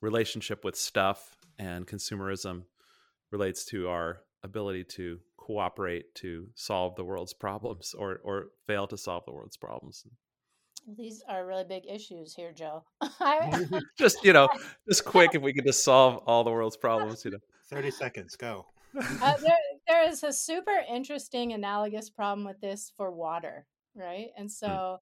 [0.01, 2.63] relationship with stuff and consumerism
[3.33, 8.97] relates to our ability to cooperate to solve the world's problems or or fail to
[8.97, 10.05] solve the world's problems
[10.97, 12.85] These are really big issues here, Joe.
[13.01, 13.67] I,
[13.99, 14.49] just you know
[14.89, 18.37] just quick if we could just solve all the world's problems you know 30 seconds,
[18.37, 18.67] go.
[18.97, 19.57] uh, there,
[19.89, 24.29] there is a super interesting analogous problem with this for water, right?
[24.37, 24.99] And so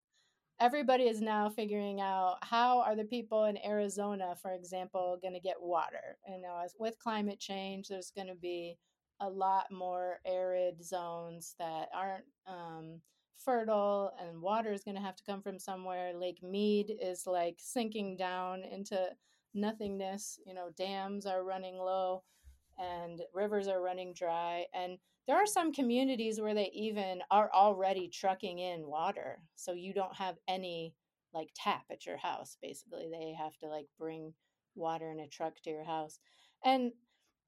[0.60, 5.40] everybody is now figuring out how are the people in Arizona, for example, going to
[5.40, 6.18] get water.
[6.26, 8.78] And now, as with climate change, there's going to be
[9.20, 13.00] a lot more arid zones that aren't um,
[13.38, 16.12] fertile, and water is going to have to come from somewhere.
[16.14, 19.10] Lake Mead is like sinking down into
[19.54, 20.38] nothingness.
[20.46, 22.22] You know, dams are running low
[22.78, 28.08] and rivers are running dry and there are some communities where they even are already
[28.08, 30.94] trucking in water so you don't have any
[31.32, 33.08] like tap at your house basically.
[33.10, 34.32] They have to like bring
[34.74, 36.18] water in a truck to your house.
[36.64, 36.92] And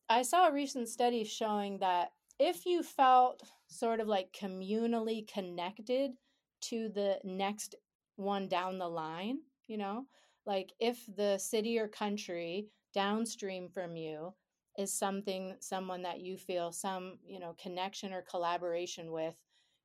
[0.09, 6.13] i saw a recent study showing that if you felt sort of like communally connected
[6.61, 7.75] to the next
[8.17, 10.07] one down the line you know
[10.47, 14.33] like if the city or country downstream from you
[14.79, 19.35] is something someone that you feel some you know connection or collaboration with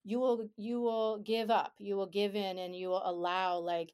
[0.03, 3.93] you will you will give up you will give in and you will allow like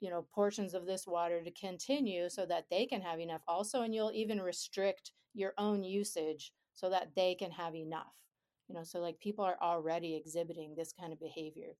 [0.00, 3.82] you know portions of this water to continue so that they can have enough also
[3.82, 8.14] and you'll even restrict your own usage so that they can have enough
[8.68, 11.76] you know so like people are already exhibiting this kind of behavior.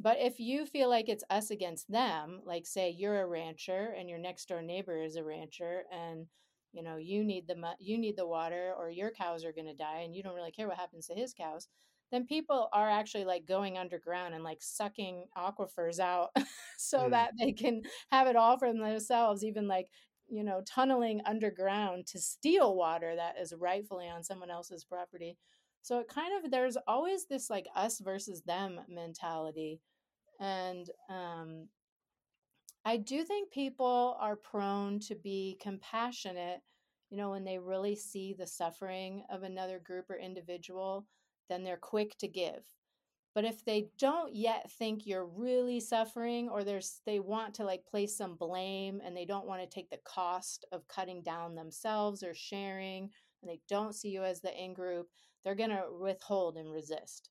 [0.00, 4.08] But if you feel like it's us against them like say you're a rancher and
[4.08, 6.26] your next door neighbor is a rancher and
[6.74, 9.74] you know you need the you need the water or your cows are going to
[9.74, 11.68] die and you don't really care what happens to his cows
[12.10, 16.30] then people are actually like going underground and like sucking aquifers out
[16.78, 17.10] so mm.
[17.10, 19.88] that they can have it all for themselves even like
[20.28, 25.36] you know tunneling underground to steal water that is rightfully on someone else's property
[25.82, 29.80] so it kind of there's always this like us versus them mentality
[30.40, 31.68] and um
[32.84, 36.60] I do think people are prone to be compassionate,
[37.10, 41.06] you know, when they really see the suffering of another group or individual,
[41.48, 42.64] then they're quick to give.
[43.34, 47.84] But if they don't yet think you're really suffering or there's they want to like
[47.84, 52.22] place some blame and they don't want to take the cost of cutting down themselves
[52.22, 53.10] or sharing
[53.42, 55.08] and they don't see you as the in group,
[55.42, 57.30] they're going to withhold and resist.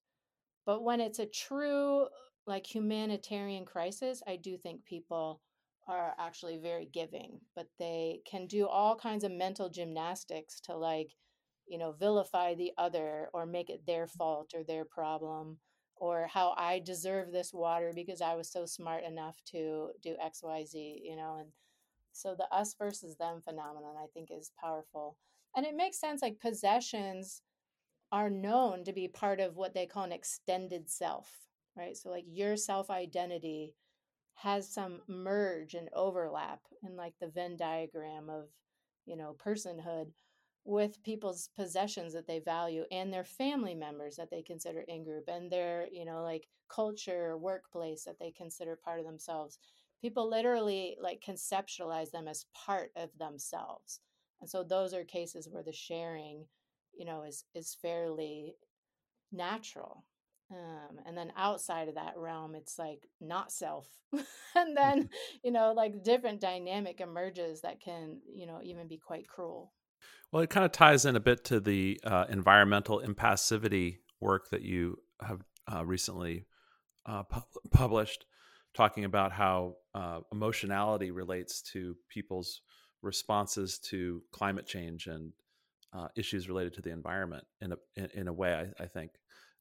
[0.65, 2.07] But when it's a true
[2.45, 5.41] like humanitarian crisis, I do think people
[5.87, 11.11] are actually very giving, but they can do all kinds of mental gymnastics to like,
[11.67, 14.17] you know, vilify the other or make it their mm-hmm.
[14.17, 15.57] fault or their problem
[15.95, 20.73] or how I deserve this water because I was so smart enough to do XYZ,
[20.73, 21.49] you know, and
[22.11, 25.17] so the us versus them phenomenon I think is powerful.
[25.55, 27.41] And it makes sense like possessions
[28.11, 31.42] are known to be part of what they call an extended self,
[31.75, 31.97] right?
[31.97, 33.73] So like your self identity
[34.35, 38.45] has some merge and overlap in like the Venn diagram of,
[39.05, 40.07] you know, personhood
[40.65, 45.25] with people's possessions that they value and their family members that they consider in group
[45.27, 49.59] and their, you know, like culture, workplace that they consider part of themselves.
[50.01, 53.99] People literally like conceptualize them as part of themselves.
[54.41, 56.45] And so those are cases where the sharing,
[56.93, 58.55] you know, is is fairly
[59.31, 60.05] natural
[60.51, 63.87] um, and then outside of that realm it's like not self.
[64.55, 65.37] And then mm-hmm.
[65.43, 69.73] you know like different dynamic emerges that can you know even be quite cruel.
[70.31, 74.61] Well it kind of ties in a bit to the uh, environmental impassivity work that
[74.61, 75.41] you have
[75.73, 76.45] uh, recently
[77.05, 78.25] uh, pu- published
[78.73, 82.61] talking about how uh, emotionality relates to people's
[83.01, 85.31] responses to climate change and
[85.93, 89.11] uh, issues related to the environment in a in, in a way I, I think.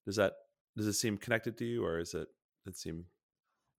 [0.05, 0.33] Does that
[0.77, 2.29] does it seem connected to you or is it
[2.67, 3.05] it seem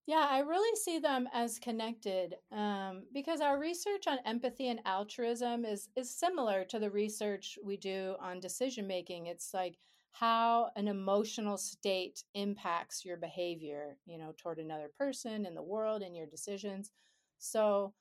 [0.05, 5.65] yeah i really see them as connected um, because our research on empathy and altruism
[5.65, 9.27] is is similar to the research we do on decision making.
[9.27, 9.77] It's like
[10.11, 16.01] how an emotional state impacts your behavior you know toward another person in the world
[16.01, 16.91] and your decisions.
[17.39, 17.93] So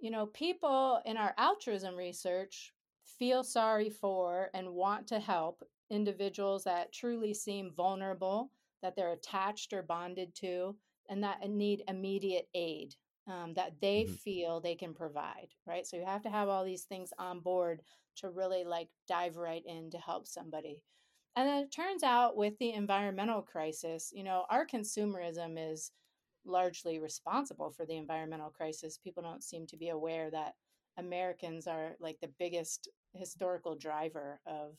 [0.00, 2.72] you know people in our altruism research
[3.18, 8.50] feel sorry for and want to help individuals that truly seem vulnerable,
[8.82, 10.74] that they're attached or bonded to,
[11.08, 12.96] and that need immediate aid
[13.28, 14.14] um, that they mm-hmm.
[14.14, 15.86] feel they can provide, right?
[15.86, 17.82] So you have to have all these things on board
[18.16, 20.82] to really like dive right in to help somebody.
[21.36, 25.92] And then it turns out with the environmental crisis, you know, our consumerism is
[26.44, 28.98] largely responsible for the environmental crisis.
[28.98, 30.54] People don't seem to be aware that
[30.98, 34.76] Americans are like the biggest historical driver of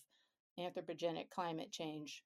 [0.60, 2.24] anthropogenic climate change.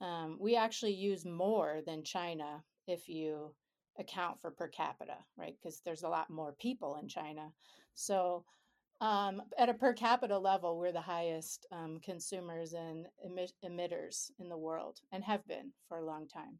[0.00, 3.54] Um, we actually use more than China if you
[3.98, 5.54] account for per capita, right?
[5.60, 7.52] Because there's a lot more people in China.
[7.94, 8.44] So,
[9.00, 13.06] um, at a per capita level, we're the highest um, consumers and
[13.64, 16.58] emitters in the world and have been for a long time.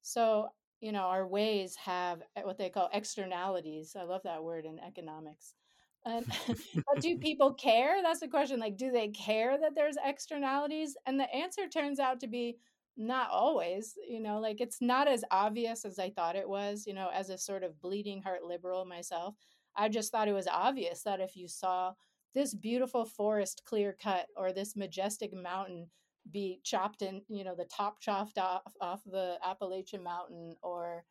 [0.00, 0.48] So,
[0.80, 3.94] you know, our ways have what they call externalities.
[3.98, 5.54] I love that word in economics.
[6.04, 6.26] And,
[6.74, 8.02] but do people care?
[8.02, 8.60] That's the question.
[8.60, 10.96] Like, do they care that there's externalities?
[11.06, 12.56] And the answer turns out to be
[12.96, 13.94] not always.
[14.08, 16.86] You know, like it's not as obvious as I thought it was.
[16.86, 19.34] You know, as a sort of bleeding heart liberal myself,
[19.76, 21.94] I just thought it was obvious that if you saw
[22.34, 25.88] this beautiful forest clear cut or this majestic mountain
[26.30, 31.04] be chopped in, you know, the top chopped off off the Appalachian Mountain or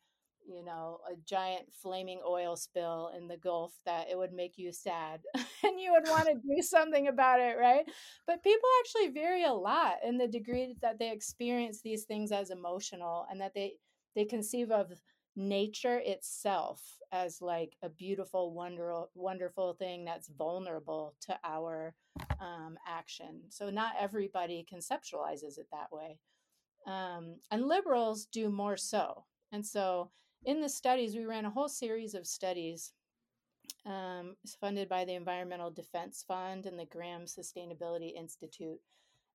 [0.46, 4.72] you know, a giant flaming oil spill in the Gulf that it would make you
[4.72, 7.84] sad and you would want to do something about it, right?
[8.26, 12.50] But people actually vary a lot in the degree that they experience these things as
[12.50, 13.74] emotional and that they
[14.14, 14.92] they conceive of
[15.34, 21.94] nature itself as like a beautiful wonderful wonderful thing that's vulnerable to our
[22.40, 23.42] um, action.
[23.48, 26.18] So not everybody conceptualizes it that way.
[26.86, 29.24] Um, and liberals do more so.
[29.52, 30.10] And so
[30.44, 32.92] in the studies, we ran a whole series of studies
[33.86, 38.78] um, funded by the Environmental Defense Fund and the Graham Sustainability Institute.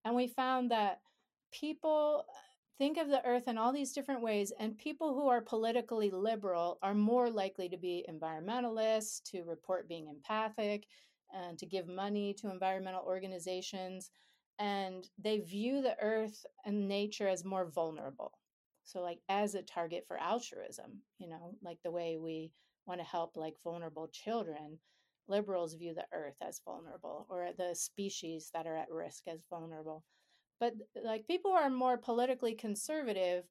[0.05, 1.01] And we found that
[1.51, 2.25] people
[2.77, 6.77] think of the earth in all these different ways, and people who are politically liberal
[6.83, 10.85] are more likely to be environmentalists, to report being empathic,
[11.33, 14.11] and to give money to environmental organizations.
[14.59, 18.31] And they view the earth and nature as more vulnerable.
[18.87, 22.53] So, like, as a target for altruism, you know, like the way we
[22.85, 24.79] want to help like vulnerable children,
[25.27, 30.05] liberals view the earth as vulnerable or the species that are at risk as vulnerable.
[30.61, 30.73] But
[31.03, 33.43] like people who are more politically conservative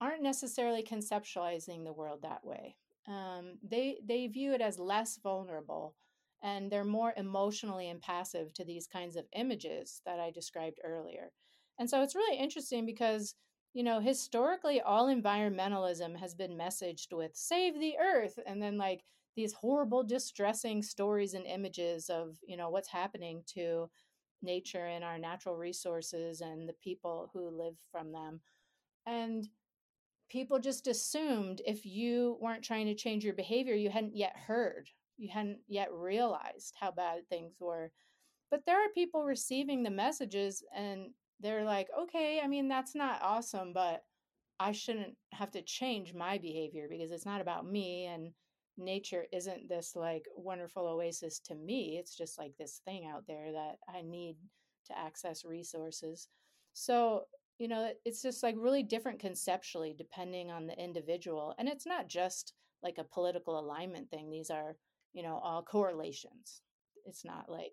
[0.00, 2.76] aren't necessarily conceptualizing the world that way.
[3.08, 5.96] Um, they they view it as less vulnerable,
[6.40, 11.32] and they're more emotionally impassive to these kinds of images that I described earlier.
[11.80, 13.34] And so it's really interesting because
[13.78, 19.04] you know historically all environmentalism has been messaged with save the earth and then like
[19.36, 23.88] these horrible distressing stories and images of you know what's happening to
[24.42, 28.40] nature and our natural resources and the people who live from them
[29.06, 29.48] and
[30.28, 34.88] people just assumed if you weren't trying to change your behavior, you hadn't yet heard,
[35.16, 37.90] you hadn't yet realized how bad things were.
[38.50, 41.10] But there are people receiving the messages and
[41.40, 44.02] they're like, okay, I mean, that's not awesome, but
[44.60, 48.06] I shouldn't have to change my behavior because it's not about me.
[48.06, 48.32] And
[48.76, 51.96] nature isn't this like wonderful oasis to me.
[51.98, 54.36] It's just like this thing out there that I need
[54.86, 56.28] to access resources.
[56.72, 57.24] So
[57.58, 62.08] you know it's just like really different conceptually depending on the individual and it's not
[62.08, 64.76] just like a political alignment thing these are
[65.12, 66.62] you know all correlations
[67.04, 67.72] it's not like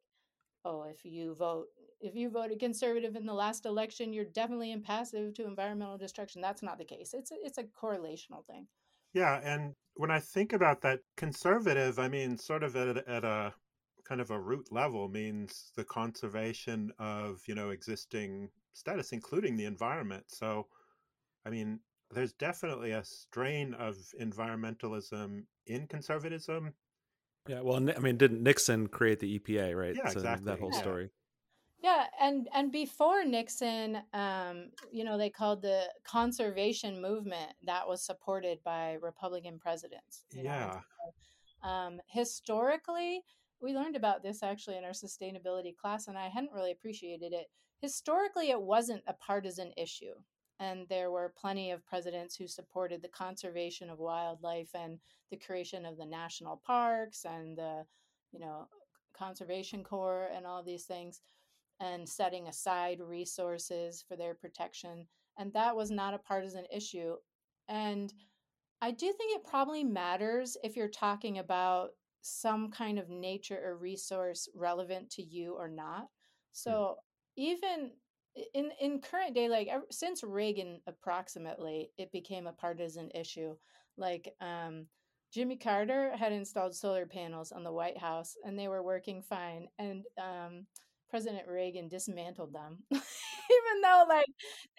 [0.66, 1.68] oh if you vote
[2.06, 6.64] if you voted conservative in the last election you're definitely impassive to environmental destruction that's
[6.64, 8.68] not the case it's a, it's a correlational thing
[9.14, 13.54] yeah and when i think about that conservative i mean sort of at, at a
[14.08, 19.66] kind of a root level means the conservation of you know existing status, including the
[19.66, 20.26] environment.
[20.28, 20.68] So,
[21.46, 21.80] I mean,
[22.12, 26.74] there's definitely a strain of environmentalism in conservatism.
[27.48, 29.96] Yeah, well, I mean, didn't Nixon create the EPA, right?
[29.96, 30.46] Yeah, so exactly.
[30.46, 30.80] That whole yeah.
[30.80, 31.10] story.
[31.84, 38.04] Yeah, and and before Nixon, um, you know, they called the conservation movement that was
[38.04, 40.26] supported by Republican presidents.
[40.34, 40.80] yeah.
[41.62, 43.22] So, um, historically,
[43.62, 47.48] we learned about this actually in our sustainability class, and I hadn't really appreciated it
[47.82, 50.14] historically it wasn't a partisan issue
[50.60, 54.98] and there were plenty of presidents who supported the conservation of wildlife and
[55.30, 57.86] the creation of the national parks and the
[58.32, 58.68] you know
[59.18, 61.22] conservation corps and all these things
[61.80, 65.06] and setting aside resources for their protection
[65.38, 67.16] and that was not a partisan issue
[67.68, 68.14] and
[68.82, 71.92] i do think it probably matters if you're talking about
[72.28, 76.08] some kind of nature or resource relevant to you or not.
[76.54, 76.96] So
[77.36, 77.92] even
[78.54, 83.56] in in current day like since reagan approximately it became a partisan issue
[83.96, 84.88] like um
[85.34, 89.70] jimmy carter had installed solar panels on the white house and they were working fine
[89.80, 90.66] and um
[91.10, 94.26] president reagan dismantled them even though like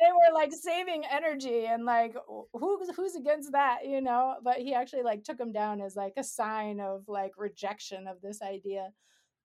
[0.00, 2.14] they were like saving energy and like
[2.52, 6.14] who's who's against that you know but he actually like took them down as like
[6.16, 8.90] a sign of like rejection of this idea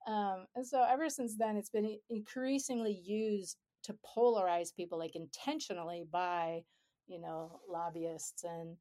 [0.06, 6.04] um, and so ever since then, it's been increasingly used to polarize people, like intentionally
[6.10, 6.62] by,
[7.06, 8.76] you know, lobbyists and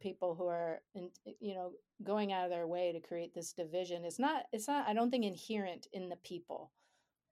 [0.00, 1.72] people who are, in, you know,
[2.02, 4.04] going out of their way to create this division.
[4.04, 6.72] It's not, it's not, I don't think inherent in the people.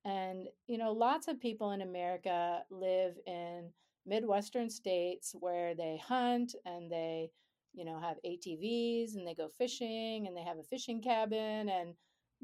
[0.04, 3.70] And, you know, lots of people in America live in
[4.06, 7.30] Midwestern states where they hunt and they,
[7.72, 11.94] you know, have ATVs and they go fishing and they have a fishing cabin and,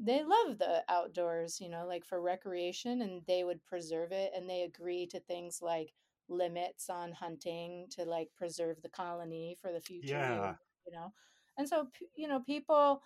[0.01, 4.31] they love the outdoors, you know, like for recreation, and they would preserve it.
[4.33, 5.91] And they agree to things like
[6.29, 10.53] limits on hunting to like preserve the colony for the future, yeah.
[10.87, 11.11] you know.
[11.57, 13.01] And so, you know, people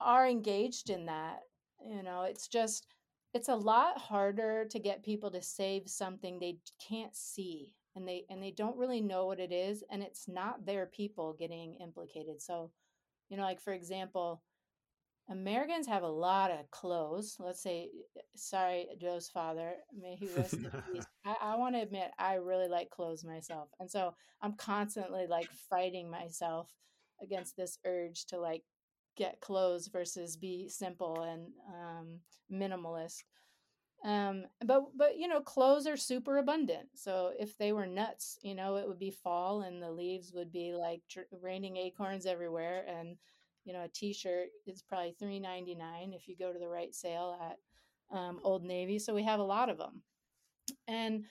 [0.00, 1.42] are engaged in that.
[1.88, 2.88] You know, it's just,
[3.34, 8.24] it's a lot harder to get people to save something they can't see and they
[8.30, 12.40] and they don't really know what it is and it's not their people getting implicated
[12.40, 12.70] so
[13.28, 14.42] you know like for example
[15.30, 17.36] Americans have a lot of clothes.
[17.38, 21.04] Let's say, eh, sorry, Joe's father, may he rest in peace.
[21.26, 23.68] I, I want to admit, I really like clothes myself.
[23.78, 26.70] And so I'm constantly like fighting myself
[27.22, 28.62] against this urge to like
[29.18, 33.24] get clothes versus be simple and um, minimalist.
[34.04, 36.88] Um, but, but, you know, clothes are super abundant.
[36.94, 40.52] So if they were nuts, you know, it would be fall and the leaves would
[40.52, 41.02] be like
[41.42, 42.84] raining acorns everywhere.
[42.88, 43.16] And,
[43.64, 46.94] you know a t-shirt is probably three ninety nine if you go to the right
[46.94, 48.98] sale at um, Old Navy.
[48.98, 50.02] So we have a lot of them,
[50.86, 51.24] and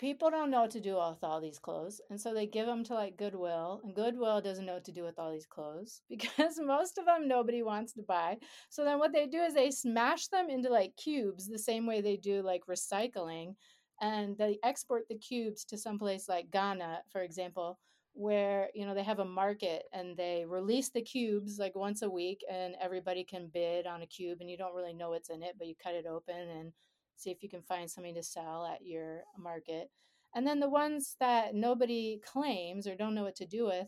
[0.00, 2.82] people don't know what to do with all these clothes and so they give them
[2.82, 6.58] to like goodwill and goodwill doesn't know what to do with all these clothes because
[6.58, 8.38] most of them nobody wants to buy.
[8.70, 12.00] So then what they do is they smash them into like cubes the same way
[12.00, 13.56] they do like recycling
[14.00, 17.78] and they export the cubes to some place like ghana for example
[18.14, 22.10] where you know they have a market and they release the cubes like once a
[22.10, 25.42] week and everybody can bid on a cube and you don't really know what's in
[25.42, 26.72] it but you cut it open and
[27.20, 29.90] see if you can find something to sell at your market.
[30.34, 33.86] And then the ones that nobody claims or don't know what to do with,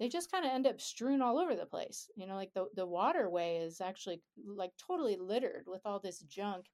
[0.00, 2.08] they just kind of end up strewn all over the place.
[2.16, 6.66] You know, like the, the waterway is actually like totally littered with all this junk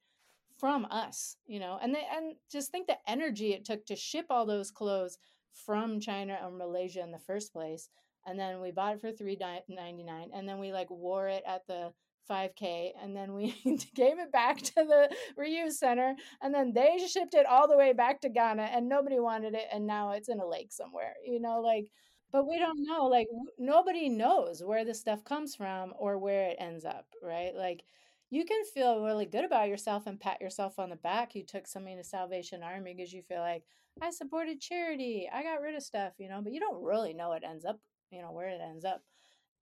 [0.59, 4.27] from us, you know, and they, and just think the energy it took to ship
[4.31, 5.19] all those clothes
[5.53, 7.89] from China or Malaysia in the first place.
[8.27, 9.39] And then we bought it for three
[9.69, 11.93] ninety nine, and then we like wore it at the
[12.31, 13.55] 5K and then we
[13.95, 17.93] gave it back to the reuse center and then they shipped it all the way
[17.93, 21.15] back to Ghana and nobody wanted it and now it's in a lake somewhere.
[21.25, 21.91] You know, like
[22.33, 23.27] but we don't know like
[23.59, 27.53] nobody knows where this stuff comes from or where it ends up, right?
[27.55, 27.83] Like
[28.31, 31.35] you can feel really good about yourself and pat yourself on the back.
[31.35, 33.65] You took something to Salvation Army because you feel like
[34.01, 35.29] I supported charity.
[35.33, 37.81] I got rid of stuff, you know, but you don't really know it ends up,
[38.11, 39.03] you know, where it ends up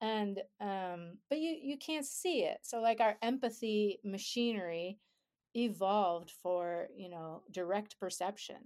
[0.01, 2.59] and um but you you can't see it.
[2.63, 4.99] So like our empathy machinery
[5.57, 8.59] evolved for you know direct perception.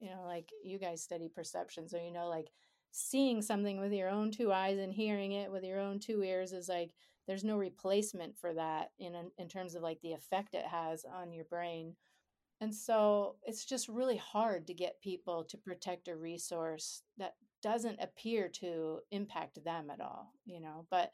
[0.00, 2.48] You know like you guys study perception so you know like
[2.92, 6.52] seeing something with your own two eyes and hearing it with your own two ears
[6.52, 6.92] is like
[7.26, 11.32] there's no replacement for that in in terms of like the effect it has on
[11.32, 11.94] your brain.
[12.60, 18.00] And so it's just really hard to get people to protect a resource that doesn't
[18.02, 20.86] appear to impact them at all, you know.
[20.90, 21.12] But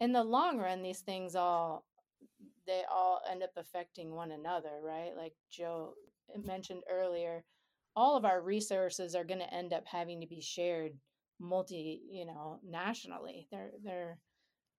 [0.00, 1.84] in the long run, these things all
[2.66, 5.12] they all end up affecting one another, right?
[5.16, 5.94] Like Joe
[6.44, 7.44] mentioned earlier,
[7.96, 10.92] all of our resources are going to end up having to be shared
[11.40, 13.48] multi, you know, nationally.
[13.50, 14.18] They're they're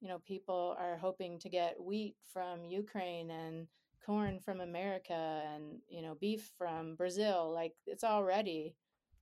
[0.03, 3.67] you know, people are hoping to get wheat from Ukraine and
[4.05, 7.53] corn from America and, you know, beef from Brazil.
[7.53, 8.75] Like it's already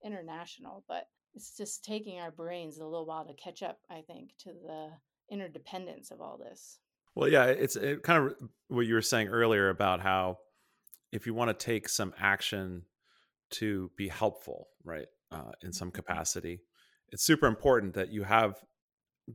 [0.03, 4.31] international, but it's just taking our brains a little while to catch up, I think,
[4.39, 4.89] to the
[5.29, 6.79] interdependence of all this.
[7.15, 8.35] Well, yeah, it's it kind of
[8.67, 10.37] what you were saying earlier about how
[11.11, 12.83] if you want to take some action
[13.51, 15.95] to be helpful, right, uh, in some mm-hmm.
[15.95, 16.61] capacity,
[17.09, 18.55] it's super important that you have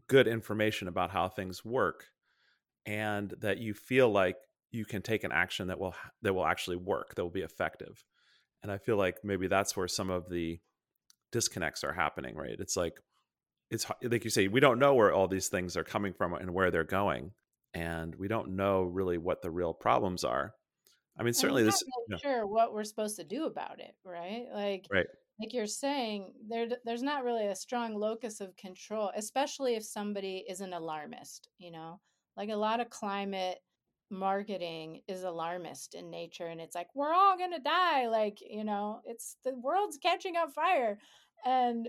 [0.08, 2.06] good information about how things work
[2.86, 4.36] and that you feel like
[4.70, 8.04] you can take an action that will that will actually work that will be effective
[8.62, 10.58] and i feel like maybe that's where some of the
[11.36, 12.56] disconnects are happening, right?
[12.58, 12.94] It's like
[13.70, 16.54] it's like you say, we don't know where all these things are coming from and
[16.54, 17.32] where they're going,
[17.74, 20.54] and we don't know really what the real problems are.
[21.18, 21.82] I mean, certainly this.
[21.82, 24.46] Really you know, sure, what we're supposed to do about it, right?
[24.50, 25.06] Like, right.
[25.38, 30.42] Like you're saying, there there's not really a strong locus of control, especially if somebody
[30.48, 31.50] is an alarmist.
[31.58, 32.00] You know,
[32.34, 33.58] like a lot of climate
[34.10, 38.62] marketing is alarmist in nature and it's like we're all going to die like you
[38.62, 40.96] know it's the world's catching on fire
[41.44, 41.88] and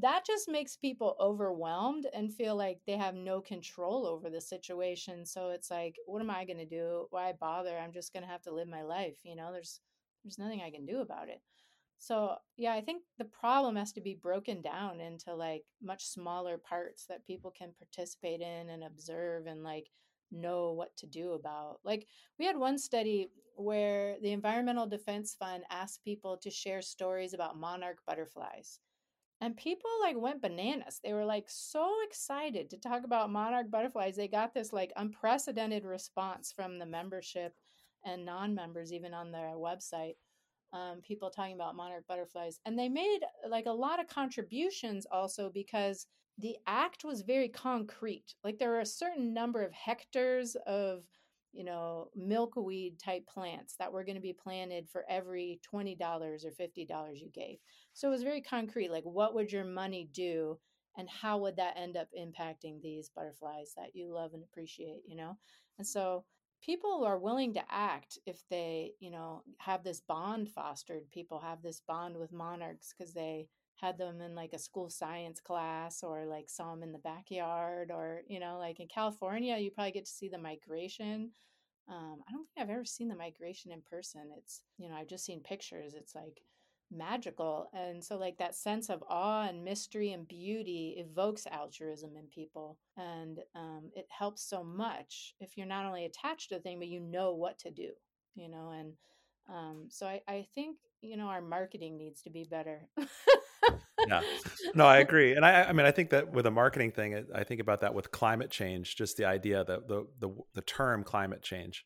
[0.00, 5.24] that just makes people overwhelmed and feel like they have no control over the situation
[5.24, 7.06] so it's like what am i going to do?
[7.10, 7.78] Why bother?
[7.78, 9.80] I'm just going to have to live my life you know there's
[10.24, 11.40] there's nothing i can do about it.
[11.98, 16.58] So yeah i think the problem has to be broken down into like much smaller
[16.58, 19.86] parts that people can participate in and observe and like
[20.30, 21.80] know what to do about.
[21.84, 22.06] Like
[22.38, 27.58] we had one study where the Environmental Defense Fund asked people to share stories about
[27.58, 28.80] monarch butterflies.
[29.40, 31.00] And people like went bananas.
[31.02, 34.16] They were like so excited to talk about monarch butterflies.
[34.16, 37.54] They got this like unprecedented response from the membership
[38.04, 40.14] and non-members even on their website.
[40.72, 45.50] Um, people talking about monarch butterflies and they made like a lot of contributions also
[45.52, 46.06] because
[46.38, 48.34] the act was very concrete.
[48.44, 51.04] Like there were a certain number of hectares of,
[51.52, 56.50] you know, milkweed type plants that were going to be planted for every $20 or
[56.50, 57.58] $50 you gave.
[57.94, 58.90] So it was very concrete.
[58.90, 60.58] Like, what would your money do?
[60.98, 65.16] And how would that end up impacting these butterflies that you love and appreciate, you
[65.16, 65.38] know?
[65.78, 66.24] And so
[66.62, 71.10] people are willing to act if they, you know, have this bond fostered.
[71.10, 73.48] People have this bond with monarchs because they
[73.80, 77.90] had them in like a school science class or like saw them in the backyard
[77.90, 81.30] or you know like in california you probably get to see the migration.
[81.88, 84.22] Um, i don't think i've ever seen the migration in person.
[84.36, 85.94] It's you know i've just seen pictures.
[85.94, 86.42] It's like
[86.92, 87.68] magical.
[87.74, 92.78] And so like that sense of awe and mystery and beauty evokes altruism in people.
[92.96, 96.86] And um, it helps so much if you're not only attached to a thing but
[96.86, 97.90] you know what to do
[98.36, 98.92] you know and
[99.48, 102.88] um, so I, I think you know, our marketing needs to be better.
[104.08, 104.22] yeah.
[104.74, 107.44] No i agree and i i mean i think that with a marketing thing i
[107.44, 111.42] think about that with climate change just the idea that the the, the term climate
[111.42, 111.84] change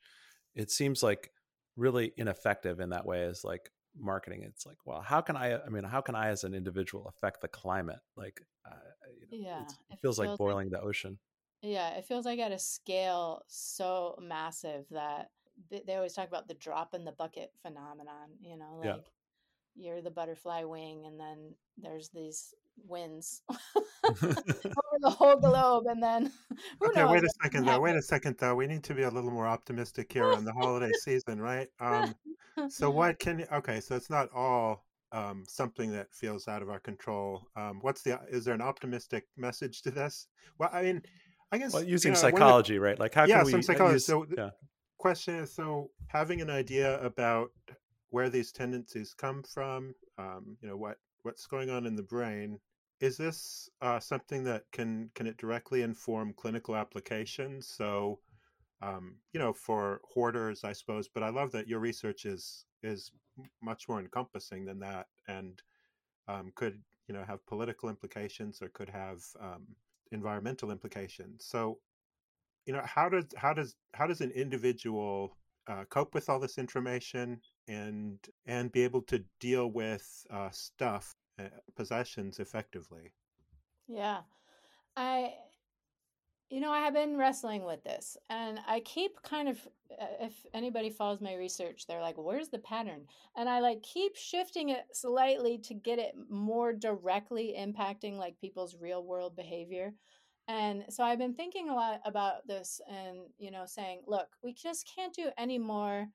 [0.54, 1.30] it seems like
[1.76, 4.42] really ineffective in that way as like marketing.
[4.46, 7.40] It's like well how can i i mean how can i as an individual affect
[7.40, 8.00] the climate?
[8.16, 8.74] Like uh,
[9.30, 11.18] you know, yeah it feels, like boiling like, the ocean.
[11.62, 15.30] Yeah it feels like at a scale so massive that
[15.70, 18.96] they always talk about the drop in the bucket phenomenon you know like yeah.
[19.76, 22.54] You're the butterfly wing and then there's these
[22.86, 23.42] winds
[24.04, 24.42] over
[25.00, 26.32] the whole globe and then
[26.84, 29.30] okay wait a second though wait a second though we need to be a little
[29.30, 31.68] more optimistic here on the holiday season right?
[31.80, 32.14] Um
[32.68, 36.78] so what can okay so it's not all um, something that feels out of our
[36.78, 37.48] control.
[37.56, 40.28] Um, what's the is there an optimistic message to this?
[40.58, 41.02] Well i mean
[41.52, 42.98] i guess well, using you know, psychology right?
[42.98, 44.36] Like how yeah, can we some psychology use, so yeah.
[44.36, 44.52] the
[44.98, 47.50] question is so having an idea about
[48.10, 52.58] where these tendencies come from um, you know what what's going on in the brain
[53.00, 58.18] is this uh, something that can can it directly inform clinical applications so
[58.82, 63.12] um, you know for hoarders i suppose but i love that your research is is
[63.62, 65.62] much more encompassing than that and
[66.28, 69.66] um, could you know have political implications or could have um,
[70.12, 71.44] environmental implications.
[71.44, 71.78] So
[72.66, 75.36] you know how does how does how does an individual
[75.66, 77.40] uh, cope with all this information
[77.70, 81.44] and and be able to deal with uh, stuff uh,
[81.76, 83.12] possessions effectively
[83.88, 84.20] yeah
[84.96, 85.32] i
[86.50, 89.56] you know, I have been wrestling with this, and I keep kind of,
[90.00, 93.06] uh, if anybody follows my research, they're like, where's the pattern?
[93.36, 98.76] And I like keep shifting it slightly to get it more directly impacting like people's
[98.80, 99.94] real world behavior.
[100.48, 104.52] And so I've been thinking a lot about this and, you know, saying, look, we
[104.52, 106.08] just can't do any more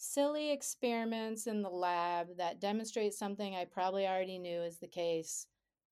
[0.00, 5.46] silly experiments in the lab that demonstrate something I probably already knew is the case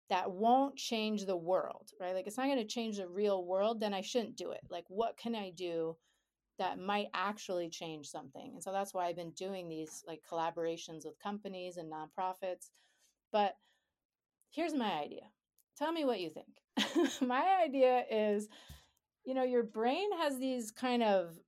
[0.09, 2.15] that won't change the world, right?
[2.15, 4.63] Like it's not going to change the real world, then I shouldn't do it.
[4.71, 5.95] Like what can I do
[6.59, 8.53] that might actually change something?
[8.55, 12.71] And so that's why I've been doing these like collaborations with companies and nonprofits.
[13.31, 13.57] But
[14.51, 15.25] here's my idea.
[15.77, 17.21] Tell me what you think.
[17.21, 18.49] my idea is
[19.25, 21.39] you know, your brain has these kind of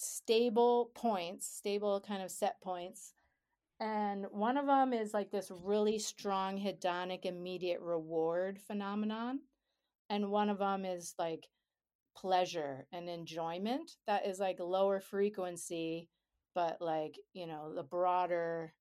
[0.00, 3.14] stable points, stable kind of set points
[3.80, 9.40] and one of them is like this really strong hedonic immediate reward phenomenon.
[10.10, 11.48] And one of them is like
[12.14, 16.10] pleasure and enjoyment that is like lower frequency,
[16.54, 18.74] but like, you know, the broader,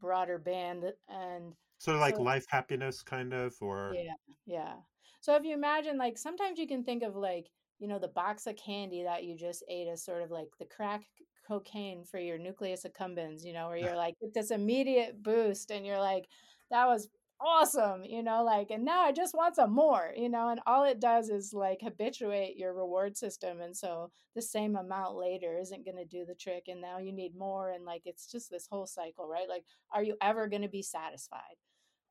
[0.00, 0.84] broader band.
[0.84, 3.94] Uh, and sort of like so, life happiness, kind of, or.
[3.94, 4.14] Yeah.
[4.44, 4.74] Yeah.
[5.20, 7.48] So if you imagine, like, sometimes you can think of like,
[7.78, 10.64] you know, the box of candy that you just ate is sort of like the
[10.64, 11.02] crack
[11.46, 15.86] cocaine for your nucleus accumbens, you know, where you're like, get this immediate boost and
[15.86, 16.26] you're like,
[16.70, 17.08] that was
[17.40, 20.84] awesome, you know, like, and now I just want some more, you know, and all
[20.84, 23.60] it does is like habituate your reward system.
[23.60, 26.64] And so the same amount later isn't going to do the trick.
[26.68, 27.70] And now you need more.
[27.70, 29.48] And like, it's just this whole cycle, right?
[29.48, 31.56] Like, are you ever going to be satisfied?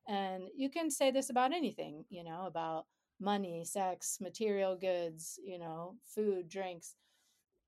[0.08, 2.86] And you can say this about anything, you know, about
[3.20, 6.94] money, sex, material goods, you know, food, drinks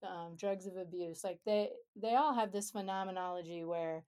[0.02, 4.04] um, drugs of abuse like they they all have this phenomenology where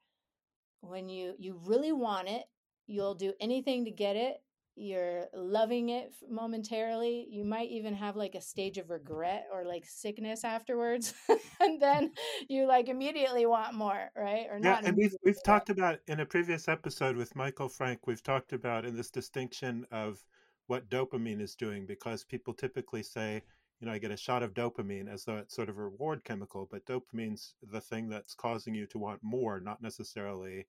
[0.81, 2.45] when you you really want it
[2.87, 4.37] you'll do anything to get it
[4.77, 9.85] you're loving it momentarily you might even have like a stage of regret or like
[9.85, 11.13] sickness afterwards
[11.61, 12.13] and then
[12.49, 16.21] you like immediately want more right or yeah, not and we've we've talked about in
[16.21, 20.25] a previous episode with michael frank we've talked about in this distinction of
[20.71, 23.43] what dopamine is doing because people typically say
[23.81, 26.23] you know, I get a shot of dopamine as though it's sort of a reward
[26.23, 30.67] chemical, but dopamine's the thing that's causing you to want more, not necessarily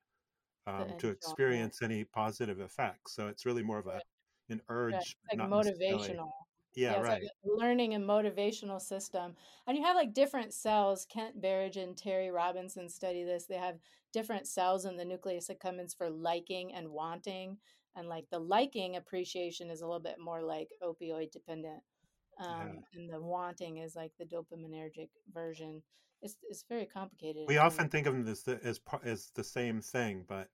[0.65, 3.13] um, to experience any positive effects.
[3.13, 3.99] So it's really more of a
[4.49, 6.29] an urge, like motivational.
[6.73, 7.21] Yeah, yeah right.
[7.21, 9.35] Like learning and motivational system,
[9.67, 11.05] and you have like different cells.
[11.11, 13.45] Kent Berridge and Terry Robinson study this.
[13.45, 13.75] They have
[14.13, 17.57] different cells in the nucleus accumbens for liking and wanting,
[17.95, 21.81] and like the liking appreciation is a little bit more like opioid dependent
[22.39, 22.99] um, yeah.
[22.99, 25.81] and the wanting is like the dopaminergic version.
[26.21, 27.45] It's it's very complicated.
[27.47, 30.49] We often think of them as the, as as the same thing, but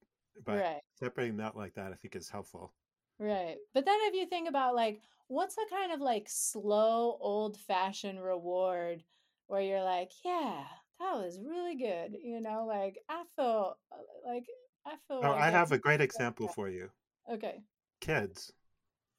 [0.46, 0.82] but right.
[1.00, 2.74] separating that like that, I think, is helpful.
[3.20, 7.58] Right, but then if you think about like what's a kind of like slow, old
[7.58, 9.04] fashioned reward
[9.48, 10.64] where you're like, yeah,
[11.00, 14.46] that was really good, you know, like I feel uh, like
[14.86, 15.22] I feel.
[15.24, 16.90] Oh, like I have a great example for you.
[17.32, 17.62] Okay.
[18.00, 18.52] Kids.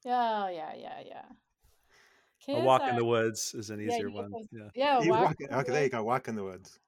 [0.06, 1.24] Oh yeah, yeah, yeah.
[2.40, 4.32] Kids a walk are, in the woods is an easier yeah, one.
[4.52, 6.02] Yeah, yeah walk, walk okay, there you go.
[6.04, 6.78] Walk in the woods.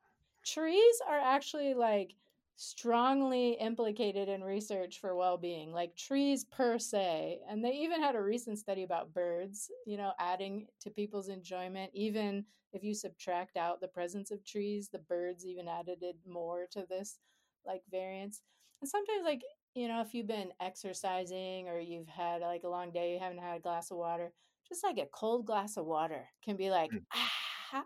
[0.44, 2.14] Trees are actually like
[2.56, 8.20] strongly implicated in research for well-being like trees per se and they even had a
[8.20, 12.44] recent study about birds you know adding to people's enjoyment even
[12.74, 17.18] if you subtract out the presence of trees the birds even added more to this
[17.64, 18.42] like variance
[18.82, 19.40] and sometimes like
[19.74, 23.38] you know if you've been exercising or you've had like a long day you haven't
[23.38, 24.32] had a glass of water
[24.68, 27.02] just like a cold glass of water can be like mm.
[27.14, 27.30] ah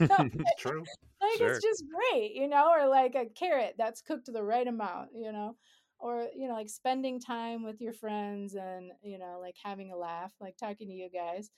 [0.58, 0.84] True.
[1.20, 1.52] Like sure.
[1.52, 5.32] it's just great, you know, or like a carrot that's cooked the right amount, you
[5.32, 5.56] know,
[5.98, 9.96] or you know, like spending time with your friends and you know, like having a
[9.96, 11.50] laugh, like talking to you guys.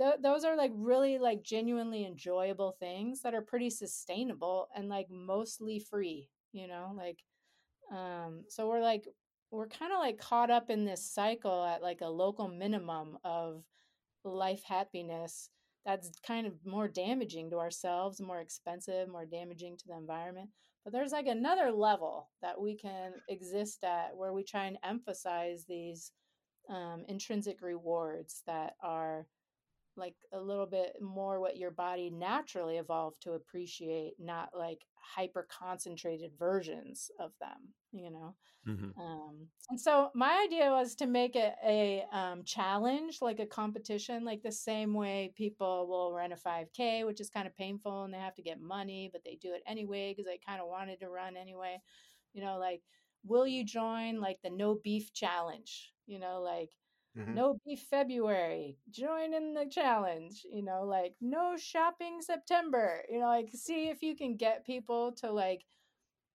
[0.00, 5.06] Th- those are like really like genuinely enjoyable things that are pretty sustainable and like
[5.10, 7.18] mostly free, you know, like
[7.92, 9.06] um so we're like
[9.50, 13.62] we're kind of like caught up in this cycle at like a local minimum of
[14.24, 15.50] life happiness
[15.84, 20.48] that's kind of more damaging to ourselves, more expensive, more damaging to the environment.
[20.82, 25.64] But there's like another level that we can exist at where we try and emphasize
[25.66, 26.12] these
[26.68, 29.26] um, intrinsic rewards that are
[29.96, 35.46] like a little bit more what your body naturally evolved to appreciate, not like hyper
[35.50, 38.34] concentrated versions of them, you know?
[38.66, 38.98] Mm-hmm.
[38.98, 44.24] Um, and so my idea was to make it a um, challenge, like a competition,
[44.24, 48.14] like the same way people will run a 5K, which is kind of painful and
[48.14, 51.00] they have to get money, but they do it anyway because they kind of wanted
[51.00, 51.78] to run anyway.
[52.32, 52.80] You know, like,
[53.24, 55.92] will you join like the no beef challenge?
[56.06, 56.70] You know, like,
[57.18, 57.34] Mm-hmm.
[57.34, 58.76] No beef February.
[58.90, 60.44] Join in the challenge.
[60.50, 63.02] You know, like no shopping September.
[63.08, 65.64] You know, like see if you can get people to like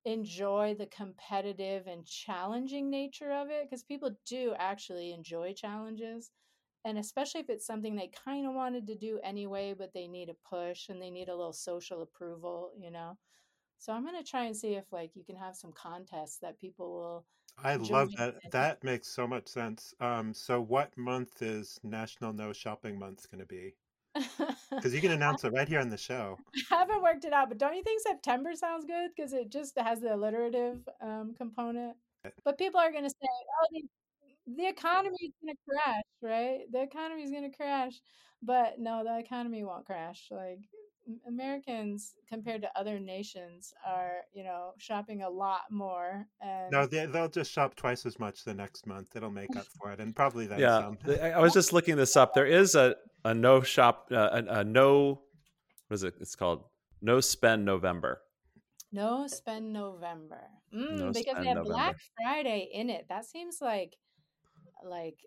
[0.05, 6.31] enjoy the competitive and challenging nature of it because people do actually enjoy challenges
[6.85, 10.29] and especially if it's something they kind of wanted to do anyway but they need
[10.29, 13.17] a push and they need a little social approval you know
[13.77, 16.59] so i'm going to try and see if like you can have some contests that
[16.59, 17.25] people will
[17.63, 18.35] I love that.
[18.51, 19.93] That makes so much sense.
[19.99, 23.75] Um, so, what month is National No Shopping Month going to be?
[24.71, 26.37] Because you can announce it right here on the show.
[26.71, 29.09] I haven't worked it out, but don't you think September sounds good?
[29.15, 31.97] Because it just has the alliterative um, component.
[32.45, 33.27] But people are going to say,
[33.61, 33.83] "Oh, the,
[34.55, 36.59] the economy is going to crash," right?
[36.71, 37.99] The economy is going to crash,
[38.41, 40.27] but no, the economy won't crash.
[40.31, 40.59] Like
[41.27, 46.27] Americans compared to other nations are, you know, shopping a lot more.
[46.41, 49.15] And no, they, they'll just shop twice as much the next month.
[49.15, 50.59] It'll make up for it, and probably that.
[50.59, 50.81] yeah.
[50.81, 50.97] Some.
[51.21, 52.33] I was just looking this up.
[52.33, 52.95] There is a
[53.25, 55.21] a no shop, uh, a, a no,
[55.87, 56.15] what is it?
[56.19, 56.63] It's called
[57.01, 58.21] no spend November.
[58.91, 60.41] No spend November.
[60.73, 61.63] Mm, no because they have November.
[61.63, 63.05] Black Friday in it.
[63.09, 63.95] That seems like
[64.83, 65.17] like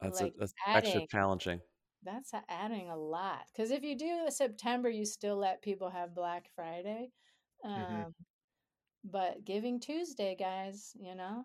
[0.00, 1.60] that's, like a, that's extra challenging
[2.04, 6.46] that's adding a lot because if you do september you still let people have black
[6.54, 7.10] friday
[7.64, 7.82] mm-hmm.
[7.82, 8.08] um, mm-hmm.
[9.04, 11.44] but giving tuesday guys you know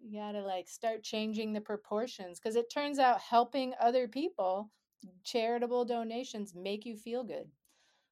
[0.00, 4.70] you gotta like start changing the proportions because it turns out helping other people
[5.24, 7.48] charitable donations make you feel good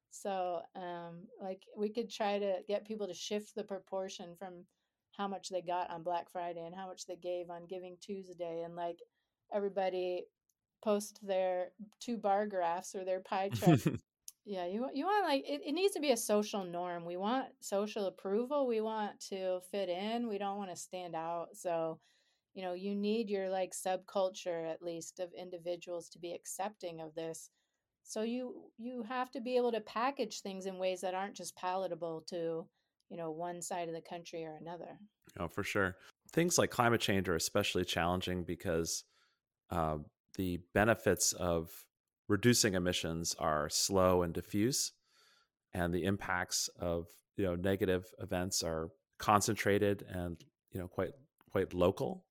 [0.09, 4.65] so um like we could try to get people to shift the proportion from
[5.11, 8.63] how much they got on black friday and how much they gave on giving tuesday
[8.63, 8.99] and like
[9.53, 10.23] everybody
[10.87, 13.81] post their two bar graphs or their pie chart.
[14.45, 17.03] yeah, you you want like it, it needs to be a social norm.
[17.03, 18.65] We want social approval.
[18.65, 20.29] We want to fit in.
[20.29, 21.47] We don't want to stand out.
[21.55, 21.99] So,
[22.53, 27.13] you know, you need your like subculture at least of individuals to be accepting of
[27.15, 27.49] this.
[28.03, 31.57] So you you have to be able to package things in ways that aren't just
[31.57, 32.65] palatable to,
[33.09, 34.97] you know, one side of the country or another.
[35.37, 35.97] Oh, for sure.
[36.31, 39.03] Things like climate change are especially challenging because
[39.69, 39.97] uh,
[40.37, 41.69] the benefits of
[42.27, 44.93] reducing emissions are slow and diffuse,
[45.73, 50.37] and the impacts of you know negative events are concentrated and
[50.71, 51.11] you know quite
[51.51, 52.25] quite local.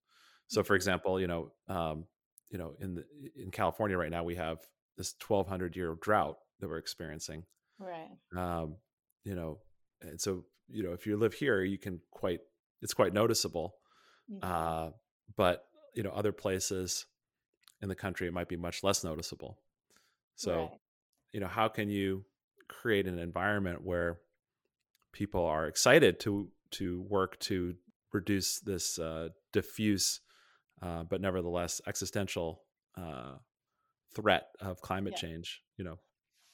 [0.49, 0.77] So, for mm-hmm.
[0.77, 2.05] example, you know, um,
[2.51, 3.05] you know, in the,
[3.35, 4.59] in California right now, we have
[4.97, 7.45] this 1,200 year drought that we're experiencing.
[7.79, 8.09] Right.
[8.37, 8.77] Um,
[9.25, 9.59] you know,
[10.01, 12.41] and so you know, if you live here, you can quite
[12.83, 13.75] it's quite noticeable.
[14.31, 14.41] Mm-hmm.
[14.43, 14.91] Uh,
[15.37, 17.07] but you know, other places
[17.87, 19.59] in the country, it might be much less noticeable.
[20.35, 20.71] So, right.
[21.33, 22.25] you know, how can you
[22.69, 24.19] create an environment where
[25.13, 27.75] people are excited to to work to
[28.13, 30.21] reduce this uh, diffuse,
[30.83, 32.63] uh, but nevertheless existential
[32.97, 33.37] uh,
[34.15, 35.21] threat of climate yeah.
[35.29, 35.63] change?
[35.77, 35.99] You know.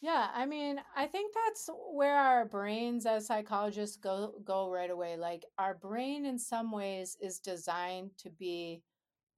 [0.03, 5.17] Yeah, I mean, I think that's where our brains as psychologists go go right away.
[5.17, 8.83] Like our brain in some ways is designed to be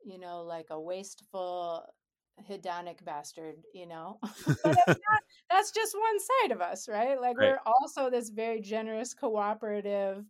[0.05, 1.85] you know, like a wasteful
[2.49, 4.19] hedonic bastard, you know.
[4.47, 7.21] but not, that's just one side of us, right?
[7.21, 7.53] Like right.
[7.53, 10.25] we're also this very generous, cooperative,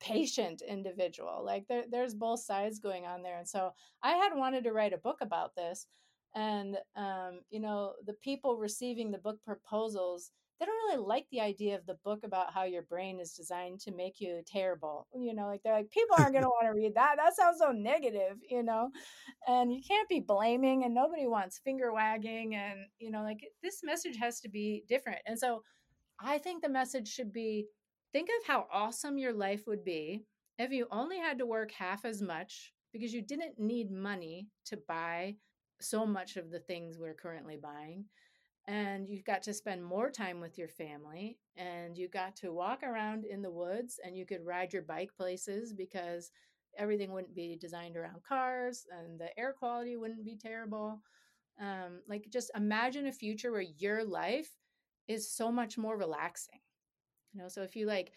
[0.00, 1.42] patient individual.
[1.44, 3.38] Like there, there's both sides going on there.
[3.38, 3.72] And so
[4.02, 5.86] I had wanted to write a book about this.
[6.34, 11.40] And, um, you know, the people receiving the book proposals, they don't really like the
[11.40, 15.06] idea of the book about how your brain is designed to make you terrible.
[15.14, 17.16] You know, like they're like, people aren't going to want to read that.
[17.16, 18.90] That sounds so negative, you know,
[19.46, 22.56] and you can't be blaming and nobody wants finger wagging.
[22.56, 25.20] And, you know, like this message has to be different.
[25.26, 25.62] And so
[26.20, 27.66] I think the message should be
[28.12, 30.22] think of how awesome your life would be
[30.58, 34.78] if you only had to work half as much because you didn't need money to
[34.88, 35.36] buy
[35.80, 38.04] so much of the things we're currently buying
[38.68, 42.82] and you got to spend more time with your family and you got to walk
[42.82, 46.30] around in the woods and you could ride your bike places because
[46.76, 51.00] everything wouldn't be designed around cars and the air quality wouldn't be terrible.
[51.60, 54.50] Um, like just imagine a future where your life
[55.08, 56.60] is so much more relaxing
[57.32, 57.48] you know?
[57.48, 58.12] So if you like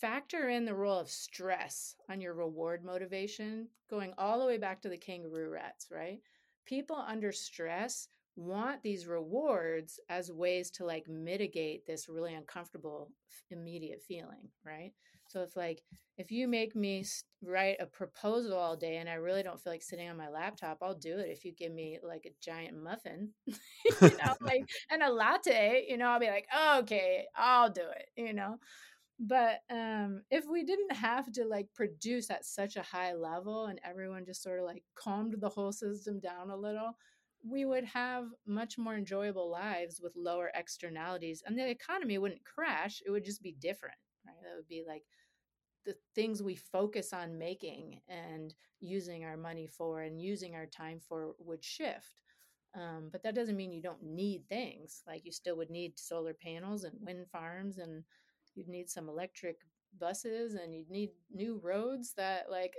[0.00, 4.82] factor in the role of stress on your reward motivation going all the way back
[4.82, 6.20] to the kangaroo rats right?
[6.66, 13.10] People under stress want these rewards as ways to like mitigate this really uncomfortable
[13.50, 14.92] immediate feeling right?
[15.28, 15.82] So if like
[16.18, 17.04] if you make me
[17.42, 20.78] write a proposal all day and i really don't feel like sitting on my laptop
[20.82, 23.54] i'll do it if you give me like a giant muffin you
[24.00, 28.08] know like and a latte you know i'll be like oh, okay i'll do it
[28.16, 28.56] you know?
[29.18, 33.80] But um if we didn't have to like produce at such a high level and
[33.84, 36.92] everyone just sort of like calmed the whole system down a little
[37.48, 43.02] we would have much more enjoyable lives with lower externalities and the economy wouldn't crash
[43.06, 44.36] it would just be different right?
[44.42, 45.02] That would be like
[45.84, 51.00] the things we focus on making and using our money for and using our time
[51.08, 52.20] for would shift
[52.74, 56.34] um, but that doesn't mean you don't need things like you still would need solar
[56.34, 58.02] panels and wind farms and
[58.54, 59.56] you'd need some electric
[59.98, 62.74] buses and you'd need new roads that like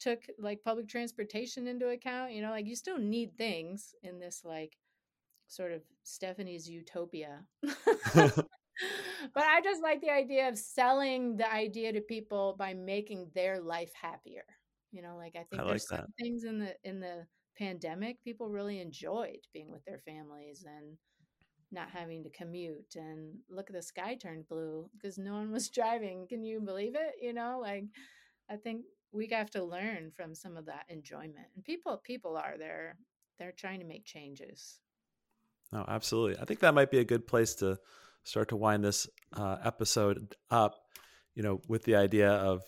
[0.00, 4.42] took like public transportation into account you know like you still need things in this
[4.44, 4.76] like
[5.48, 7.44] sort of stephanie's utopia.
[9.34, 13.60] But i just like the idea of selling the idea to people by making their
[13.60, 14.44] life happier
[14.90, 17.26] you know like i think I there's like some things in the in the
[17.58, 20.96] pandemic people really enjoyed being with their families and
[21.72, 25.68] not having to commute and look at the sky turned blue because no one was
[25.78, 27.14] driving can you believe it?
[27.20, 27.84] You know like
[28.48, 32.56] i think we have to learn from some of that enjoyment and people people are
[32.58, 32.96] there
[33.38, 34.80] they're trying to make changes.
[35.72, 37.78] No absolutely i think that might be a good place to
[38.24, 40.74] start to wind this uh, episode up
[41.34, 42.62] you know with the idea of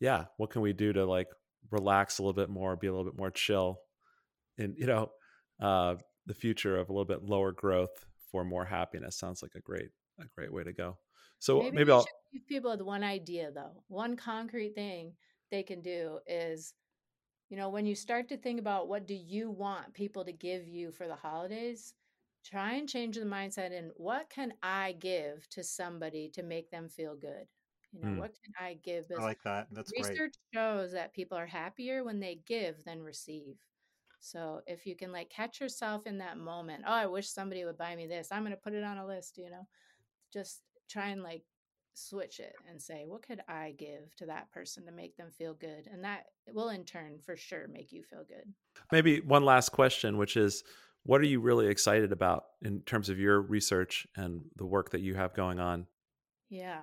[0.00, 1.28] yeah what can we do to like
[1.70, 3.78] relax a little bit more be a little bit more chill
[4.58, 5.10] in you know
[5.60, 5.94] uh,
[6.26, 9.16] the future of a little bit lower growth for more happiness?
[9.16, 10.98] Sounds like a great a great way to go.
[11.38, 15.14] So maybe, maybe i'll give people with one idea though one concrete thing
[15.50, 16.74] they can do is
[17.48, 20.66] you know when you start to think about what do you want people to give
[20.66, 21.94] you for the holidays
[22.44, 26.88] try and change the mindset and what can i give to somebody to make them
[26.88, 27.46] feel good
[27.92, 28.18] you know mm.
[28.18, 30.54] what can i give i like that that's research great.
[30.54, 33.56] shows that people are happier when they give than receive
[34.20, 37.76] so if you can like catch yourself in that moment oh i wish somebody would
[37.78, 39.66] buy me this i'm going to put it on a list you know
[40.32, 41.42] just try and like
[42.08, 45.54] switch it and say, what could I give to that person to make them feel
[45.54, 45.88] good?
[45.92, 48.52] And that will in turn for sure make you feel good.
[48.92, 50.64] Maybe one last question, which is
[51.04, 55.00] what are you really excited about in terms of your research and the work that
[55.00, 55.86] you have going on?
[56.48, 56.82] Yeah.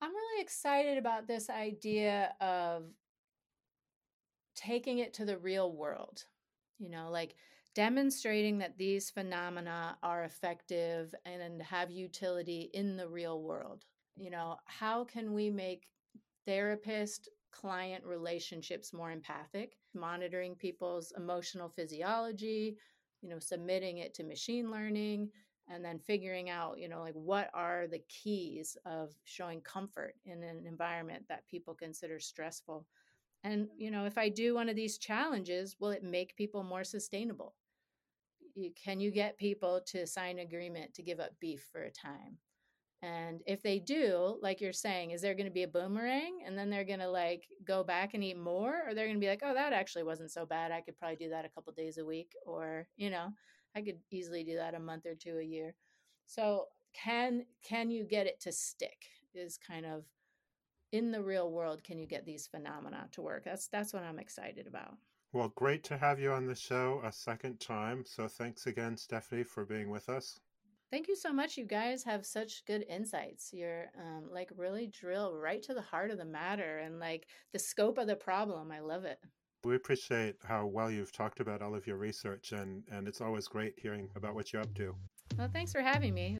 [0.00, 2.84] I'm really excited about this idea of
[4.54, 6.24] taking it to the real world.
[6.78, 7.34] You know, like
[7.74, 13.84] demonstrating that these phenomena are effective and have utility in the real world
[14.16, 15.88] you know how can we make
[16.46, 19.76] therapist client relationships more empathic?
[19.94, 22.76] Monitoring people's emotional physiology
[23.24, 25.30] you know submitting it to machine learning
[25.68, 30.42] and then figuring out you know like what are the keys of showing comfort in
[30.42, 32.86] an environment that people consider stressful?
[33.42, 36.84] And you know if i do one of these challenges will it make people more
[36.84, 37.54] sustainable?
[38.76, 42.38] Can you get people to sign agreement to give up beef for a time
[43.02, 46.56] and if they do, like you're saying, is there going to be a boomerang and
[46.56, 48.82] then they're going to like go back and eat more?
[48.86, 50.72] Or they're going to be like, oh, that actually wasn't so bad.
[50.72, 52.32] I could probably do that a couple days a week.
[52.46, 53.28] Or, you know,
[53.76, 55.74] I could easily do that a month or two a year.
[56.26, 60.04] So can can you get it to stick is kind of
[60.92, 64.20] in the real world can you get these phenomena to work that's that's what i'm
[64.20, 64.94] excited about
[65.32, 69.42] well great to have you on the show a second time so thanks again stephanie
[69.42, 70.38] for being with us
[70.94, 71.56] Thank you so much.
[71.56, 73.52] You guys have such good insights.
[73.52, 77.58] You're um, like really drill right to the heart of the matter and like the
[77.58, 78.70] scope of the problem.
[78.70, 79.18] I love it.
[79.64, 83.48] We appreciate how well you've talked about all of your research, and, and it's always
[83.48, 84.94] great hearing about what you're up to.
[85.36, 86.38] Well, thanks for having me.